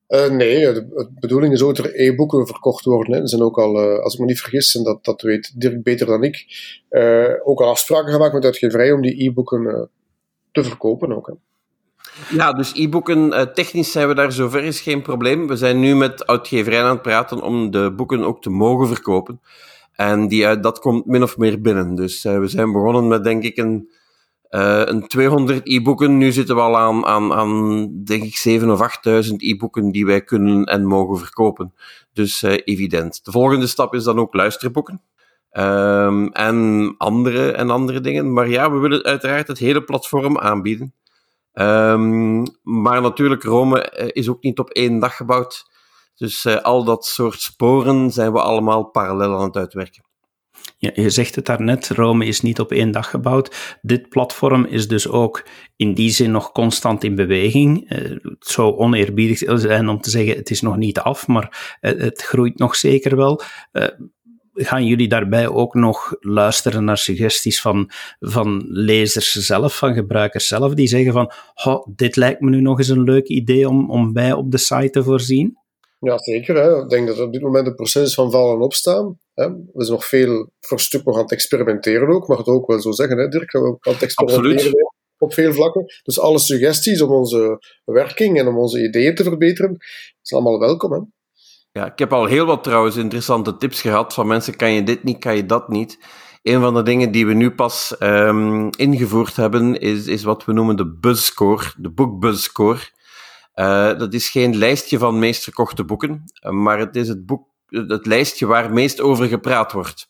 Uh, 0.09 0.30
nee, 0.30 0.61
de, 0.61 0.72
de, 0.72 1.11
bedoeling 1.20 1.52
is 1.52 1.62
ook 1.62 1.76
dat 1.76 1.87
er 1.87 2.00
e-boeken 2.00 2.46
verkocht 2.46 2.85
worden. 2.85 3.14
Hè. 3.14 3.20
Er 3.20 3.28
zijn 3.28 3.42
ook 3.42 3.59
al, 3.59 4.00
als 4.00 4.14
ik 4.14 4.20
me 4.20 4.26
niet 4.26 4.40
vergis, 4.40 4.74
en 4.74 4.82
dat, 4.82 5.04
dat 5.04 5.22
weet 5.22 5.61
Dirk 5.61 5.82
beter 5.82 6.06
dan 6.06 6.22
ik, 6.22 6.46
ook 7.44 7.61
al 7.61 7.68
afspraken 7.68 8.12
gemaakt 8.12 8.35
met 8.35 8.44
uitgeverij 8.44 8.92
om 8.92 9.02
die 9.02 9.24
e-boeken 9.24 9.90
te 10.62 10.69
verkopen 10.69 11.16
ook. 11.16 11.27
Hè. 11.27 11.33
Ja, 12.37 12.53
dus 12.53 12.73
e-boeken, 12.75 13.27
uh, 13.27 13.40
technisch 13.40 13.92
zijn 13.92 14.09
we 14.09 14.14
daar 14.14 14.33
zover 14.33 14.64
is 14.64 14.81
geen 14.81 15.03
probleem. 15.03 15.47
We 15.47 15.57
zijn 15.57 15.81
nu 15.81 15.95
met 15.95 16.27
uitgeverij 16.27 16.83
aan 16.83 16.90
het 16.90 17.03
praten 17.03 17.42
om 17.42 17.71
de 17.71 17.92
boeken 17.97 18.25
ook 18.25 18.42
te 18.42 18.51
mogen 18.51 18.87
verkopen. 18.87 19.40
En 19.92 20.29
die, 20.29 20.42
uh, 20.42 20.62
dat 20.62 20.79
komt 20.79 21.07
min 21.07 21.23
of 21.23 21.37
meer 21.37 21.61
binnen. 21.61 21.95
Dus 21.95 22.25
uh, 22.25 22.38
we 22.38 22.49
zijn 22.49 22.73
begonnen 22.73 23.09
met, 23.09 23.25
denk 23.25 23.42
ik, 23.42 23.57
een, 23.57 23.90
een 24.49 25.07
200 25.07 25.61
e-boeken. 25.64 26.19
Nu 26.19 26.33
zitten 26.33 26.55
we 26.55 26.61
al 26.61 26.79
aan, 26.79 27.05
aan, 27.07 27.33
aan 27.33 27.90
denk 28.05 28.23
ik, 28.23 28.37
7 28.37 28.71
of 28.71 28.99
8.000 29.27 29.33
e-boeken 29.37 29.92
die 29.92 30.07
wij 30.07 30.23
kunnen 30.23 30.64
en 30.64 30.85
mogen 30.85 31.19
verkopen. 31.19 31.75
Dus 32.12 32.42
evident. 32.42 33.25
De 33.25 33.31
volgende 33.31 33.66
stap 33.66 33.95
is 33.95 34.05
dan 34.05 34.19
ook 34.19 34.35
luisterboeken. 34.35 35.03
Um, 35.59 36.33
en, 36.33 36.95
andere, 36.99 37.53
en 37.53 37.71
andere 37.71 38.01
dingen. 38.01 38.33
Maar 38.33 38.49
ja, 38.49 38.73
we 38.73 38.79
willen 38.79 39.03
uiteraard 39.03 39.49
het 39.49 39.59
hele 39.59 39.83
platform 39.83 40.38
aanbieden. 40.38 40.95
Um, 41.53 42.42
maar 42.62 43.03
natuurlijk, 43.03 43.42
Rome 43.42 43.83
eh, 43.83 44.09
is 44.12 44.29
ook 44.29 44.42
niet 44.42 44.59
op 44.59 44.71
één 44.71 44.99
dag 44.99 45.16
gebouwd. 45.16 45.71
Dus 46.14 46.45
uh, 46.45 46.57
al 46.57 46.85
dat 46.85 47.07
soort 47.07 47.40
sporen 47.40 48.11
zijn 48.11 48.33
we 48.33 48.40
allemaal 48.40 48.85
parallel 48.85 49.38
aan 49.38 49.47
het 49.47 49.57
uitwerken. 49.57 50.05
Ja, 50.79 50.90
je 50.95 51.11
zegt 51.11 51.35
het 51.35 51.47
daarnet, 51.47 51.88
Rome 51.88 52.27
is 52.27 52.40
niet 52.40 52.61
op 52.61 52.73
één 52.73 52.90
dag 52.90 53.11
gebouwd. 53.11 53.79
Dit 53.83 54.09
platform 54.09 54.64
is 54.64 54.88
dus 54.88 55.09
ook 55.09 55.45
in 55.77 55.95
die 55.95 56.11
zin 56.11 56.31
nog 56.31 56.53
constant 56.53 57.05
in 57.05 57.14
beweging. 57.14 57.92
Uh, 57.92 57.99
het 58.23 58.47
zou 58.47 58.77
oneerbiedig 58.77 59.61
zijn 59.61 59.88
om 59.88 60.01
te 60.01 60.11
zeggen, 60.11 60.37
het 60.37 60.51
is 60.51 60.61
nog 60.61 60.77
niet 60.77 60.99
af, 60.99 61.27
maar 61.27 61.77
het 61.81 62.23
groeit 62.23 62.59
nog 62.59 62.77
zeker 62.77 63.16
wel. 63.16 63.42
Gaan 64.59 64.87
jullie 64.87 65.09
daarbij 65.09 65.49
ook 65.49 65.75
nog 65.75 66.14
luisteren 66.21 66.85
naar 66.85 66.99
suggesties 66.99 67.61
van, 67.61 67.90
van 68.19 68.64
lezers 68.69 69.33
zelf, 69.33 69.77
van 69.77 69.95
gebruikers 69.95 70.49
zelf, 70.49 70.75
die 70.75 70.87
zeggen 70.87 71.12
van, 71.12 71.33
oh, 71.64 71.87
dit 71.95 72.16
lijkt 72.16 72.40
me 72.40 72.51
nu 72.51 72.61
nog 72.61 72.79
eens 72.79 72.88
een 72.88 73.03
leuk 73.03 73.27
idee 73.27 73.69
om, 73.69 73.90
om 73.90 74.12
bij 74.12 74.33
op 74.33 74.51
de 74.51 74.59
site 74.59 74.90
te 74.90 75.03
voorzien? 75.03 75.59
Ja, 75.99 76.19
zeker. 76.19 76.57
Hè. 76.57 76.83
Ik 76.83 76.88
denk 76.88 77.07
dat 77.07 77.21
op 77.21 77.33
dit 77.33 77.42
moment 77.42 77.66
een 77.66 77.75
proces 77.75 78.03
is 78.03 78.14
van 78.14 78.31
vallen 78.31 78.55
en 78.55 78.62
opstaan. 78.62 79.19
Hè. 79.35 79.49
We 79.49 79.85
zijn 79.85 79.90
nog 79.90 80.05
veel 80.05 80.51
voor 80.61 80.81
stuk 80.81 81.05
nog 81.05 81.16
aan 81.16 81.23
het 81.23 81.33
experimenteren 81.33 82.09
ook, 82.09 82.29
mag 82.29 82.38
het 82.38 82.47
ook 82.47 82.66
wel 82.66 82.81
zo 82.81 82.92
zeggen, 82.92 83.19
hè, 83.19 83.29
Dirk? 83.29 83.53
We 83.53 83.59
aan 83.59 83.92
het 83.92 84.03
experimenteren 84.03 84.55
Absoluut. 84.55 84.92
op 85.19 85.33
veel 85.35 85.53
vlakken. 85.53 85.85
Dus 86.03 86.21
alle 86.21 86.38
suggesties 86.38 87.01
om 87.01 87.11
onze 87.11 87.59
werking 87.85 88.38
en 88.38 88.47
om 88.47 88.59
onze 88.59 88.85
ideeën 88.85 89.14
te 89.14 89.23
verbeteren, 89.23 89.77
zijn 90.23 90.42
allemaal 90.42 90.61
welkom. 90.61 90.92
Hè. 90.92 91.01
Ja, 91.76 91.86
ik 91.86 91.98
heb 91.98 92.12
al 92.12 92.24
heel 92.24 92.46
wat 92.46 92.64
trouwens 92.64 92.96
interessante 92.96 93.56
tips 93.56 93.80
gehad 93.80 94.14
van 94.14 94.26
mensen, 94.26 94.56
kan 94.56 94.72
je 94.72 94.82
dit 94.82 95.02
niet, 95.02 95.18
kan 95.18 95.36
je 95.36 95.46
dat 95.46 95.68
niet. 95.68 95.98
Een 96.42 96.60
van 96.60 96.74
de 96.74 96.82
dingen 96.82 97.10
die 97.10 97.26
we 97.26 97.32
nu 97.32 97.50
pas 97.50 97.96
um, 97.98 98.70
ingevoerd 98.70 99.36
hebben, 99.36 99.80
is, 99.80 100.06
is 100.06 100.22
wat 100.22 100.44
we 100.44 100.52
noemen 100.52 100.76
de 100.76 100.86
buzzscore, 100.86 101.72
de 101.76 101.90
boekbuzzscore. 101.90 102.80
Uh, 103.54 103.98
dat 103.98 104.14
is 104.14 104.28
geen 104.28 104.56
lijstje 104.56 104.98
van 104.98 105.18
meest 105.18 105.42
verkochte 105.42 105.84
boeken, 105.84 106.24
maar 106.50 106.78
het 106.78 106.96
is 106.96 107.08
het, 107.08 107.26
boek, 107.26 107.48
het 107.68 108.06
lijstje 108.06 108.46
waar 108.46 108.72
meest 108.72 109.00
over 109.00 109.26
gepraat 109.26 109.72
wordt. 109.72 110.08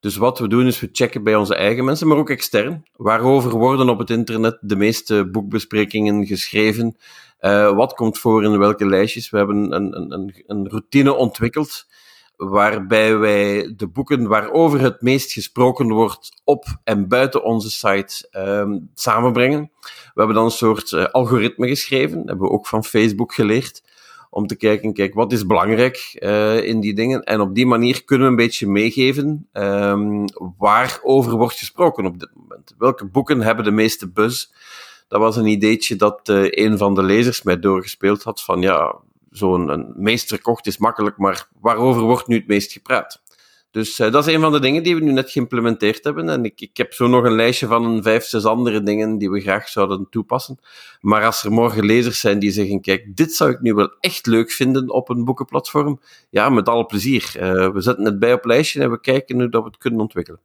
Dus 0.00 0.16
wat 0.16 0.38
we 0.38 0.48
doen 0.48 0.66
is 0.66 0.80
we 0.80 0.88
checken 0.92 1.24
bij 1.24 1.34
onze 1.34 1.54
eigen 1.54 1.84
mensen, 1.84 2.08
maar 2.08 2.16
ook 2.16 2.30
extern. 2.30 2.84
Waarover 2.96 3.50
worden 3.50 3.88
op 3.88 3.98
het 3.98 4.10
internet 4.10 4.58
de 4.60 4.76
meeste 4.76 5.30
boekbesprekingen 5.30 6.26
geschreven? 6.26 6.96
Uh, 7.40 7.74
wat 7.74 7.94
komt 7.94 8.18
voor 8.18 8.44
in 8.44 8.58
welke 8.58 8.86
lijstjes? 8.86 9.30
We 9.30 9.36
hebben 9.36 9.72
een, 9.72 10.12
een, 10.12 10.44
een 10.46 10.68
routine 10.68 11.14
ontwikkeld 11.14 11.86
waarbij 12.36 13.18
wij 13.18 13.72
de 13.76 13.88
boeken 13.88 14.28
waarover 14.28 14.80
het 14.80 15.02
meest 15.02 15.32
gesproken 15.32 15.92
wordt 15.92 16.40
op 16.44 16.64
en 16.84 17.08
buiten 17.08 17.44
onze 17.44 17.70
site 17.70 18.28
um, 18.32 18.90
samenbrengen. 18.94 19.70
We 19.80 20.12
hebben 20.14 20.34
dan 20.34 20.44
een 20.44 20.50
soort 20.50 20.90
uh, 20.90 21.04
algoritme 21.04 21.68
geschreven, 21.68 22.18
hebben 22.18 22.46
we 22.46 22.52
ook 22.52 22.66
van 22.66 22.84
Facebook 22.84 23.34
geleerd, 23.34 23.82
om 24.30 24.46
te 24.46 24.56
kijken, 24.56 24.92
kijk, 24.92 25.14
wat 25.14 25.32
is 25.32 25.46
belangrijk 25.46 26.16
uh, 26.20 26.62
in 26.62 26.80
die 26.80 26.94
dingen? 26.94 27.22
En 27.22 27.40
op 27.40 27.54
die 27.54 27.66
manier 27.66 28.04
kunnen 28.04 28.26
we 28.26 28.30
een 28.30 28.46
beetje 28.46 28.66
meegeven 28.66 29.48
um, 29.52 30.24
waarover 30.58 31.36
wordt 31.36 31.58
gesproken 31.58 32.06
op 32.06 32.18
dit 32.18 32.30
moment. 32.34 32.74
Welke 32.78 33.06
boeken 33.06 33.40
hebben 33.40 33.64
de 33.64 33.70
meeste 33.70 34.10
buzz? 34.10 34.48
Dat 35.08 35.20
was 35.20 35.36
een 35.36 35.46
ideetje 35.46 35.96
dat 35.96 36.28
uh, 36.28 36.46
een 36.50 36.78
van 36.78 36.94
de 36.94 37.02
lezers 37.02 37.42
mij 37.42 37.58
doorgespeeld 37.58 38.22
had 38.22 38.42
van 38.42 38.60
ja, 38.60 38.94
zo'n 39.30 39.92
meesterkocht 39.96 40.66
is 40.66 40.78
makkelijk, 40.78 41.16
maar 41.16 41.48
waarover 41.60 42.02
wordt 42.02 42.26
nu 42.26 42.36
het 42.36 42.46
meest 42.46 42.72
gepraat? 42.72 43.22
Dus 43.76 43.98
uh, 43.98 44.12
dat 44.12 44.26
is 44.26 44.34
een 44.34 44.40
van 44.40 44.52
de 44.52 44.60
dingen 44.60 44.82
die 44.82 44.94
we 44.94 45.00
nu 45.00 45.12
net 45.12 45.30
geïmplementeerd 45.30 46.04
hebben. 46.04 46.28
En 46.28 46.44
ik, 46.44 46.60
ik 46.60 46.76
heb 46.76 46.92
zo 46.92 47.06
nog 47.06 47.24
een 47.24 47.34
lijstje 47.34 47.66
van 47.66 47.84
een 47.84 48.02
vijf, 48.02 48.24
zes 48.24 48.44
andere 48.44 48.82
dingen 48.82 49.18
die 49.18 49.30
we 49.30 49.40
graag 49.40 49.68
zouden 49.68 50.06
toepassen. 50.10 50.58
Maar 51.00 51.24
als 51.24 51.44
er 51.44 51.52
morgen 51.52 51.84
lezers 51.84 52.20
zijn 52.20 52.38
die 52.38 52.50
zeggen, 52.50 52.80
kijk, 52.80 53.16
dit 53.16 53.34
zou 53.34 53.50
ik 53.50 53.60
nu 53.60 53.74
wel 53.74 53.96
echt 54.00 54.26
leuk 54.26 54.50
vinden 54.50 54.90
op 54.90 55.08
een 55.08 55.24
boekenplatform, 55.24 56.00
ja, 56.30 56.48
met 56.48 56.68
alle 56.68 56.86
plezier. 56.86 57.32
Uh, 57.36 57.72
we 57.72 57.80
zetten 57.80 58.04
het 58.04 58.18
bij 58.18 58.32
op 58.32 58.44
lijstje 58.44 58.82
en 58.82 58.90
we 58.90 59.00
kijken 59.00 59.40
hoe 59.40 59.48
dat 59.48 59.62
we 59.62 59.68
het 59.68 59.78
kunnen 59.78 60.00
ontwikkelen. 60.00 60.40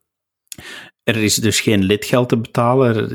Er 1.03 1.17
is 1.17 1.35
dus 1.35 1.59
geen 1.59 1.83
lidgeld 1.83 2.29
te 2.29 2.37
betalen, 2.37 3.11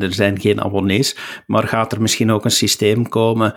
er 0.00 0.12
zijn 0.12 0.40
geen 0.40 0.60
abonnees, 0.60 1.16
maar 1.46 1.68
gaat 1.68 1.92
er 1.92 2.00
misschien 2.02 2.30
ook 2.30 2.44
een 2.44 2.50
systeem 2.50 3.08
komen, 3.08 3.54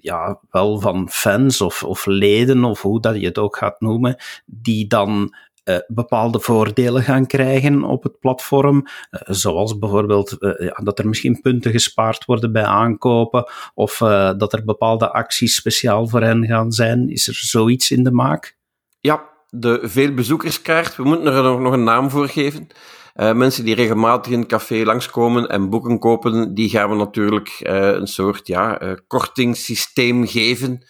ja, 0.00 0.40
wel 0.50 0.80
van 0.80 1.08
fans 1.10 1.60
of, 1.60 1.82
of 1.82 2.06
leden, 2.06 2.64
of 2.64 2.82
hoe 2.82 3.00
dat 3.00 3.20
je 3.20 3.26
het 3.26 3.38
ook 3.38 3.56
gaat 3.56 3.80
noemen, 3.80 4.16
die 4.46 4.86
dan 4.86 5.34
uh, 5.64 5.76
bepaalde 5.86 6.40
voordelen 6.40 7.02
gaan 7.02 7.26
krijgen 7.26 7.84
op 7.84 8.02
het 8.02 8.18
platform, 8.18 8.76
uh, 8.76 9.20
zoals 9.24 9.78
bijvoorbeeld 9.78 10.36
uh, 10.38 10.52
ja, 10.58 10.80
dat 10.82 10.98
er 10.98 11.08
misschien 11.08 11.40
punten 11.40 11.70
gespaard 11.70 12.24
worden 12.24 12.52
bij 12.52 12.64
aankopen, 12.64 13.50
of 13.74 13.96
dat 14.36 14.52
er 14.52 14.64
bepaalde 14.64 15.12
acties 15.12 15.54
speciaal 15.54 16.08
voor 16.08 16.22
hen 16.22 16.46
gaan 16.46 16.72
zijn. 16.72 17.08
Is 17.08 17.28
er 17.28 17.34
zoiets 17.34 17.90
in 17.90 18.02
de 18.02 18.12
maak? 18.12 18.58
Ja, 19.00 19.29
de 19.50 19.80
veelbezoekerskaart. 19.82 20.96
We 20.96 21.02
moeten 21.02 21.32
er 21.32 21.42
nog, 21.42 21.60
nog 21.60 21.72
een 21.72 21.84
naam 21.84 22.10
voor 22.10 22.28
geven. 22.28 22.66
Uh, 23.16 23.32
mensen 23.32 23.64
die 23.64 23.74
regelmatig 23.74 24.32
in 24.32 24.38
het 24.38 24.48
café 24.48 24.84
langskomen 24.84 25.48
en 25.48 25.70
boeken 25.70 25.98
kopen, 25.98 26.54
die 26.54 26.68
gaan 26.68 26.90
we 26.90 26.96
natuurlijk 26.96 27.60
uh, 27.62 27.88
een 27.88 28.06
soort 28.06 28.46
ja, 28.46 28.82
uh, 28.82 28.92
kortingssysteem 29.06 30.26
geven. 30.26 30.84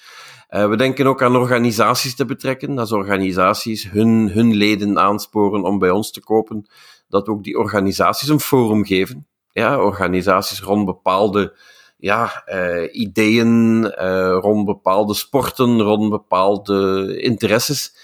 we 0.49 0.77
denken 0.77 1.07
ook 1.07 1.23
aan 1.23 1.37
organisaties 1.37 2.17
te 2.17 2.25
betrekken, 2.25 2.79
als 2.79 2.93
organisaties 2.93 3.91
hun, 3.91 4.31
hun 4.33 4.55
leden 4.55 4.99
aansporen 4.99 5.63
om 5.63 5.79
bij 5.79 5.91
ons 5.91 6.11
te 6.13 6.21
kopen, 6.21 6.67
dat 7.09 7.27
we 7.27 7.33
ook 7.33 7.45
die 7.45 7.59
organisaties 7.59 8.29
een 8.29 8.41
forum 8.41 8.85
geven. 8.85 9.27
Ja, 9.53 9.83
organisaties 9.83 10.61
rond 10.61 10.85
bepaalde 10.85 11.57
ja, 11.97 12.45
ideeën, 12.93 13.87
rond 14.41 14.65
bepaalde 14.65 15.15
sporten, 15.15 15.81
rond 15.81 16.11
bepaalde 16.11 17.17
interesses 17.21 17.95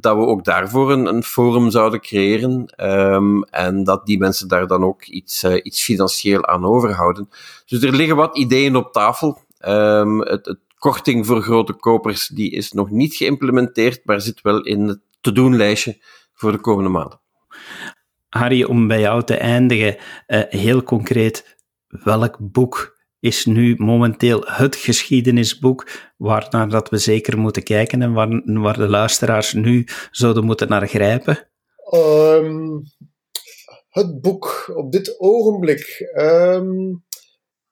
dat 0.00 0.16
we 0.16 0.22
ook 0.22 0.44
daarvoor 0.44 0.92
een, 0.92 1.06
een 1.06 1.22
forum 1.22 1.70
zouden 1.70 2.00
creëren 2.00 2.72
um, 2.76 3.42
en 3.42 3.84
dat 3.84 4.06
die 4.06 4.18
mensen 4.18 4.48
daar 4.48 4.66
dan 4.66 4.84
ook 4.84 5.04
iets, 5.04 5.44
uh, 5.44 5.54
iets 5.62 5.82
financieel 5.82 6.46
aan 6.46 6.64
overhouden. 6.64 7.28
Dus 7.66 7.82
er 7.82 7.92
liggen 7.92 8.16
wat 8.16 8.36
ideeën 8.36 8.76
op 8.76 8.92
tafel. 8.92 9.38
Um, 9.66 10.20
het, 10.20 10.56
korting 10.78 11.26
voor 11.26 11.42
grote 11.42 11.72
kopers 11.72 12.26
die 12.26 12.50
is 12.50 12.72
nog 12.72 12.90
niet 12.90 13.14
geïmplementeerd, 13.14 14.00
maar 14.04 14.20
zit 14.20 14.40
wel 14.40 14.62
in 14.62 14.82
het 14.82 15.00
te-doen 15.20 15.56
lijstje 15.56 15.98
voor 16.34 16.52
de 16.52 16.60
komende 16.60 16.90
maanden. 16.90 17.20
Harry, 18.28 18.62
om 18.64 18.86
bij 18.86 19.00
jou 19.00 19.22
te 19.22 19.36
eindigen, 19.36 19.96
uh, 20.26 20.40
heel 20.48 20.82
concreet, 20.82 21.56
welk 21.88 22.36
boek 22.40 22.95
is 23.26 23.44
nu 23.44 23.74
momenteel 23.78 24.42
het 24.44 24.76
geschiedenisboek 24.76 25.88
waarnaar 26.16 26.68
dat 26.68 26.88
we 26.88 26.98
zeker 26.98 27.38
moeten 27.38 27.62
kijken 27.62 28.02
en 28.02 28.12
waar, 28.12 28.42
waar 28.44 28.76
de 28.76 28.88
luisteraars 28.88 29.52
nu 29.52 29.86
zouden 30.10 30.44
moeten 30.44 30.68
naar 30.68 30.88
grijpen? 30.88 31.48
Um, 31.94 32.82
het 33.88 34.20
boek 34.20 34.72
op 34.74 34.92
dit 34.92 35.20
ogenblik. 35.20 36.10
Um, 36.16 37.04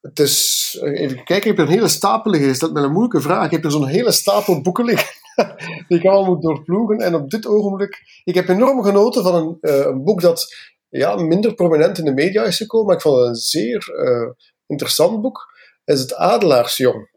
het 0.01 0.19
is, 0.19 0.79
even 0.83 1.25
kijken, 1.25 1.51
ik 1.51 1.57
heb 1.57 1.67
een 1.67 1.73
hele 1.73 1.89
stapel 1.89 2.31
liggen. 2.31 2.51
Is 2.51 2.59
dat 2.59 2.73
met 2.73 2.83
een 2.83 2.93
moeilijke 2.93 3.21
vraag? 3.21 3.45
Ik 3.45 3.51
heb 3.51 3.65
er 3.65 3.71
zo'n 3.71 3.87
hele 3.87 4.13
stapel 4.13 4.61
boeken 4.61 4.85
liggen 4.85 5.15
die 5.89 5.99
ik 5.99 6.05
allemaal 6.05 6.35
moet 6.35 6.43
doorploegen. 6.43 6.99
En 6.99 7.15
op 7.15 7.31
dit 7.31 7.47
ogenblik, 7.47 8.03
ik 8.25 8.35
heb 8.35 8.49
enorm 8.49 8.83
genoten 8.83 9.23
van 9.23 9.35
een, 9.35 9.59
uh, 9.61 9.87
een 9.87 10.05
boek 10.05 10.21
dat 10.21 10.55
ja, 10.89 11.17
minder 11.17 11.55
prominent 11.55 11.99
in 11.99 12.05
de 12.05 12.13
media 12.13 12.43
is 12.45 12.57
gekomen, 12.57 12.87
maar 12.87 12.97
ik 12.97 13.03
vond 13.03 13.19
het 13.19 13.29
een 13.29 13.35
zeer 13.35 13.89
uh, 14.05 14.31
interessant 14.67 15.23
boek, 15.23 15.55
is 15.85 16.01
het 16.01 16.15
Adelaarsjong. 16.15 17.13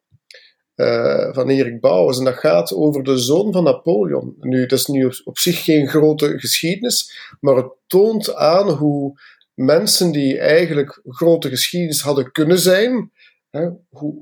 Uh, 0.76 1.34
van 1.34 1.50
Erik 1.50 1.80
Bouwers. 1.80 2.18
En 2.18 2.24
dat 2.24 2.38
gaat 2.38 2.74
over 2.74 3.04
de 3.04 3.18
zoon 3.18 3.52
van 3.52 3.64
Napoleon. 3.64 4.36
Nu, 4.40 4.66
dat 4.66 4.80
is 4.80 4.86
nu 4.86 5.12
op, 5.24 5.38
zich 5.38 5.64
geen 5.64 5.88
grote 5.88 6.40
geschiedenis, 6.40 7.18
maar 7.40 7.56
het 7.56 7.72
toont 7.88 8.36
aan 8.36 8.70
hoe 8.70 9.20
mensen 9.54 10.12
die 10.12 10.40
eigenlijk 10.40 11.02
grote 11.04 11.50
geschiedenis 11.50 12.02
hadden 12.02 12.32
kunnen 12.32 12.60
zijn, 12.60 13.12
hè, 13.50 13.70
hoe, 13.90 14.20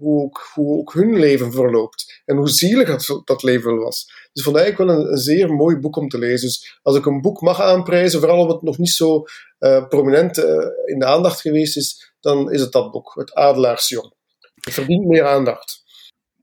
hoe 0.54 0.78
ook 0.78 0.94
hun 0.94 1.20
leven 1.20 1.52
verloopt. 1.52 2.05
En 2.26 2.38
hoe 2.38 2.50
zielig 2.50 2.88
dat, 2.88 3.22
dat 3.26 3.44
leven 3.44 3.78
was. 3.78 4.30
Dus 4.34 4.44
vond 4.44 4.58
eigenlijk 4.58 4.92
wel 4.92 5.12
een, 5.12 5.18
zeer 5.18 5.54
mooi 5.54 5.78
boek 5.78 5.96
om 5.96 6.10
te 6.10 6.18
lezen. 6.18 6.48
Dus 6.48 6.80
als 6.82 6.98
ik 6.98 7.06
een 7.06 7.22
boek 7.22 7.42
mag 7.42 7.62
aanprijzen, 7.62 8.20
vooral 8.20 8.40
omdat 8.40 8.56
het 8.56 8.66
nog 8.66 8.78
niet 8.78 8.90
zo 8.90 9.24
uh, 9.60 9.88
prominent 9.88 10.38
uh, 10.38 10.46
in 10.86 11.00
de 11.00 11.06
aandacht 11.06 11.42
geweest 11.42 11.78
is, 11.78 12.14
dan 12.20 12.52
is 12.52 12.62
het 12.62 12.72
dat 12.72 12.92
boek, 12.92 13.14
Het 13.16 13.34
Adelaarsjong. 13.34 14.14
Het 14.56 14.74
verdient 14.74 15.06
meer 15.06 15.26
aandacht. 15.26 15.84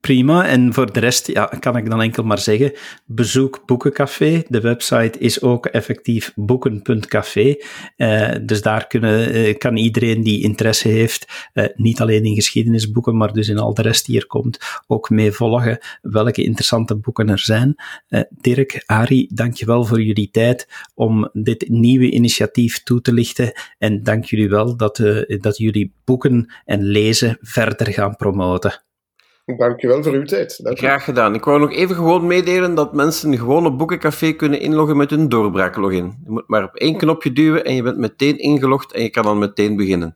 Prima. 0.06 0.46
En 0.46 0.74
voor 0.74 0.92
de 0.92 1.00
rest 1.00 1.26
ja, 1.26 1.44
kan 1.44 1.76
ik 1.76 1.90
dan 1.90 2.02
enkel 2.02 2.22
maar 2.22 2.38
zeggen: 2.38 2.72
bezoek 3.06 3.62
Boekencafé. 3.66 4.42
De 4.48 4.60
website 4.60 5.18
is 5.18 5.42
ook 5.42 5.66
effectief 5.66 6.32
boeken.café. 6.34 7.56
Uh, 7.96 8.30
dus 8.42 8.62
daar 8.62 8.86
kunnen, 8.86 9.36
uh, 9.36 9.58
kan 9.58 9.76
iedereen 9.76 10.22
die 10.22 10.42
interesse 10.42 10.88
heeft, 10.88 11.50
uh, 11.54 11.64
niet 11.74 12.00
alleen 12.00 12.24
in 12.24 12.34
geschiedenisboeken, 12.34 13.16
maar 13.16 13.32
dus 13.32 13.48
in 13.48 13.58
al 13.58 13.74
de 13.74 13.82
rest 13.82 14.06
die 14.06 14.16
er 14.16 14.26
komt, 14.26 14.58
ook 14.86 15.10
mee 15.10 15.32
volgen 15.32 15.78
welke 16.00 16.44
interessante 16.44 16.96
boeken 16.96 17.28
er 17.28 17.38
zijn. 17.38 17.74
Dirk, 18.40 18.82
Ari, 18.86 19.28
dankjewel 19.34 19.84
voor 19.84 20.02
jullie 20.02 20.30
tijd 20.30 20.68
om 20.94 21.30
dit 21.32 21.68
nieuwe 21.68 22.10
initiatief 22.10 22.82
toe 22.82 23.00
te 23.00 23.12
lichten. 23.12 23.52
En 23.78 24.02
dank 24.02 24.24
jullie 24.24 24.48
wel 24.48 24.76
dat, 24.76 24.96
dat 25.40 25.56
jullie 25.56 25.92
boeken 26.04 26.52
en 26.64 26.82
lezen 26.82 27.38
verder 27.40 27.92
gaan 27.92 28.16
promoten. 28.16 28.82
Dankjewel 29.44 30.02
voor 30.02 30.12
uw 30.12 30.24
tijd. 30.24 30.60
Graag 30.62 31.04
gedaan. 31.04 31.34
Ik 31.34 31.44
wou 31.44 31.60
nog 31.60 31.72
even 31.72 31.96
gewoon 31.96 32.26
meedelen 32.26 32.74
dat 32.74 32.92
mensen 32.92 33.38
gewoon 33.38 33.66
op 33.66 33.78
Boekencafé 33.78 34.32
kunnen 34.32 34.60
inloggen 34.60 34.96
met 34.96 35.10
hun 35.10 35.28
doorbraaklogin. 35.28 36.18
Je 36.24 36.30
moet 36.30 36.48
maar 36.48 36.64
op 36.64 36.74
één 36.74 36.96
knopje 36.96 37.32
duwen 37.32 37.64
en 37.64 37.74
je 37.74 37.82
bent 37.82 37.98
meteen 37.98 38.38
ingelogd 38.38 38.92
en 38.92 39.02
je 39.02 39.10
kan 39.10 39.24
dan 39.24 39.38
meteen 39.38 39.76
beginnen. 39.76 40.14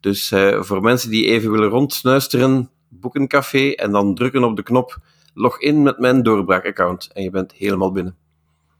Dus 0.00 0.32
uh, 0.32 0.62
voor 0.62 0.80
mensen 0.80 1.10
die 1.10 1.26
even 1.26 1.50
willen 1.50 1.68
rondsnuisteren, 1.68 2.70
Boekencafé 2.88 3.70
en 3.70 3.90
dan 3.90 4.14
drukken 4.14 4.44
op 4.44 4.56
de 4.56 4.62
knop 4.62 4.98
log 5.34 5.60
in 5.60 5.82
met 5.82 5.98
mijn 5.98 6.22
doorbraakaccount 6.22 7.10
en 7.12 7.22
je 7.22 7.30
bent 7.30 7.52
helemaal 7.52 7.92
binnen. 7.92 8.16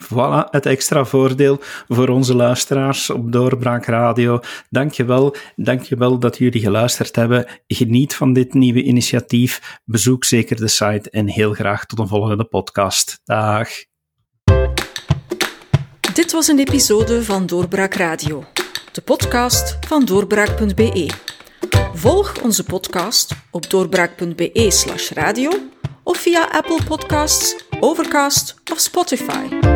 Voilà, 0.04 0.50
het 0.50 0.66
extra 0.66 1.04
voordeel 1.04 1.60
voor 1.88 2.08
onze 2.08 2.34
luisteraars 2.34 3.10
op 3.10 3.32
Doorbraak 3.32 3.86
Radio. 3.86 4.40
Dankjewel, 4.70 5.34
dankjewel 5.56 6.18
dat 6.18 6.38
jullie 6.38 6.60
geluisterd 6.60 7.16
hebben. 7.16 7.46
Geniet 7.66 8.14
van 8.14 8.32
dit 8.32 8.54
nieuwe 8.54 8.82
initiatief. 8.82 9.80
Bezoek 9.84 10.24
zeker 10.24 10.56
de 10.56 10.68
site 10.68 11.10
en 11.10 11.28
heel 11.28 11.52
graag 11.52 11.86
tot 11.86 11.98
een 11.98 12.08
volgende 12.08 12.44
podcast. 12.44 13.20
Dag. 13.24 13.68
Dit 16.14 16.32
was 16.32 16.48
een 16.48 16.58
episode 16.58 17.22
van 17.22 17.46
Doorbraak 17.46 17.94
Radio, 17.94 18.44
de 18.92 19.00
podcast 19.00 19.78
van 19.86 20.04
doorbraak.be. 20.04 21.10
Volg 21.94 22.42
onze 22.42 22.64
podcast 22.64 23.34
op 23.50 23.70
doorbraak.be/radio 23.70 25.50
of 26.02 26.16
via 26.16 26.48
Apple 26.52 26.84
Podcasts, 26.84 27.64
Overcast 27.80 28.54
of 28.72 28.78
Spotify. 28.78 29.75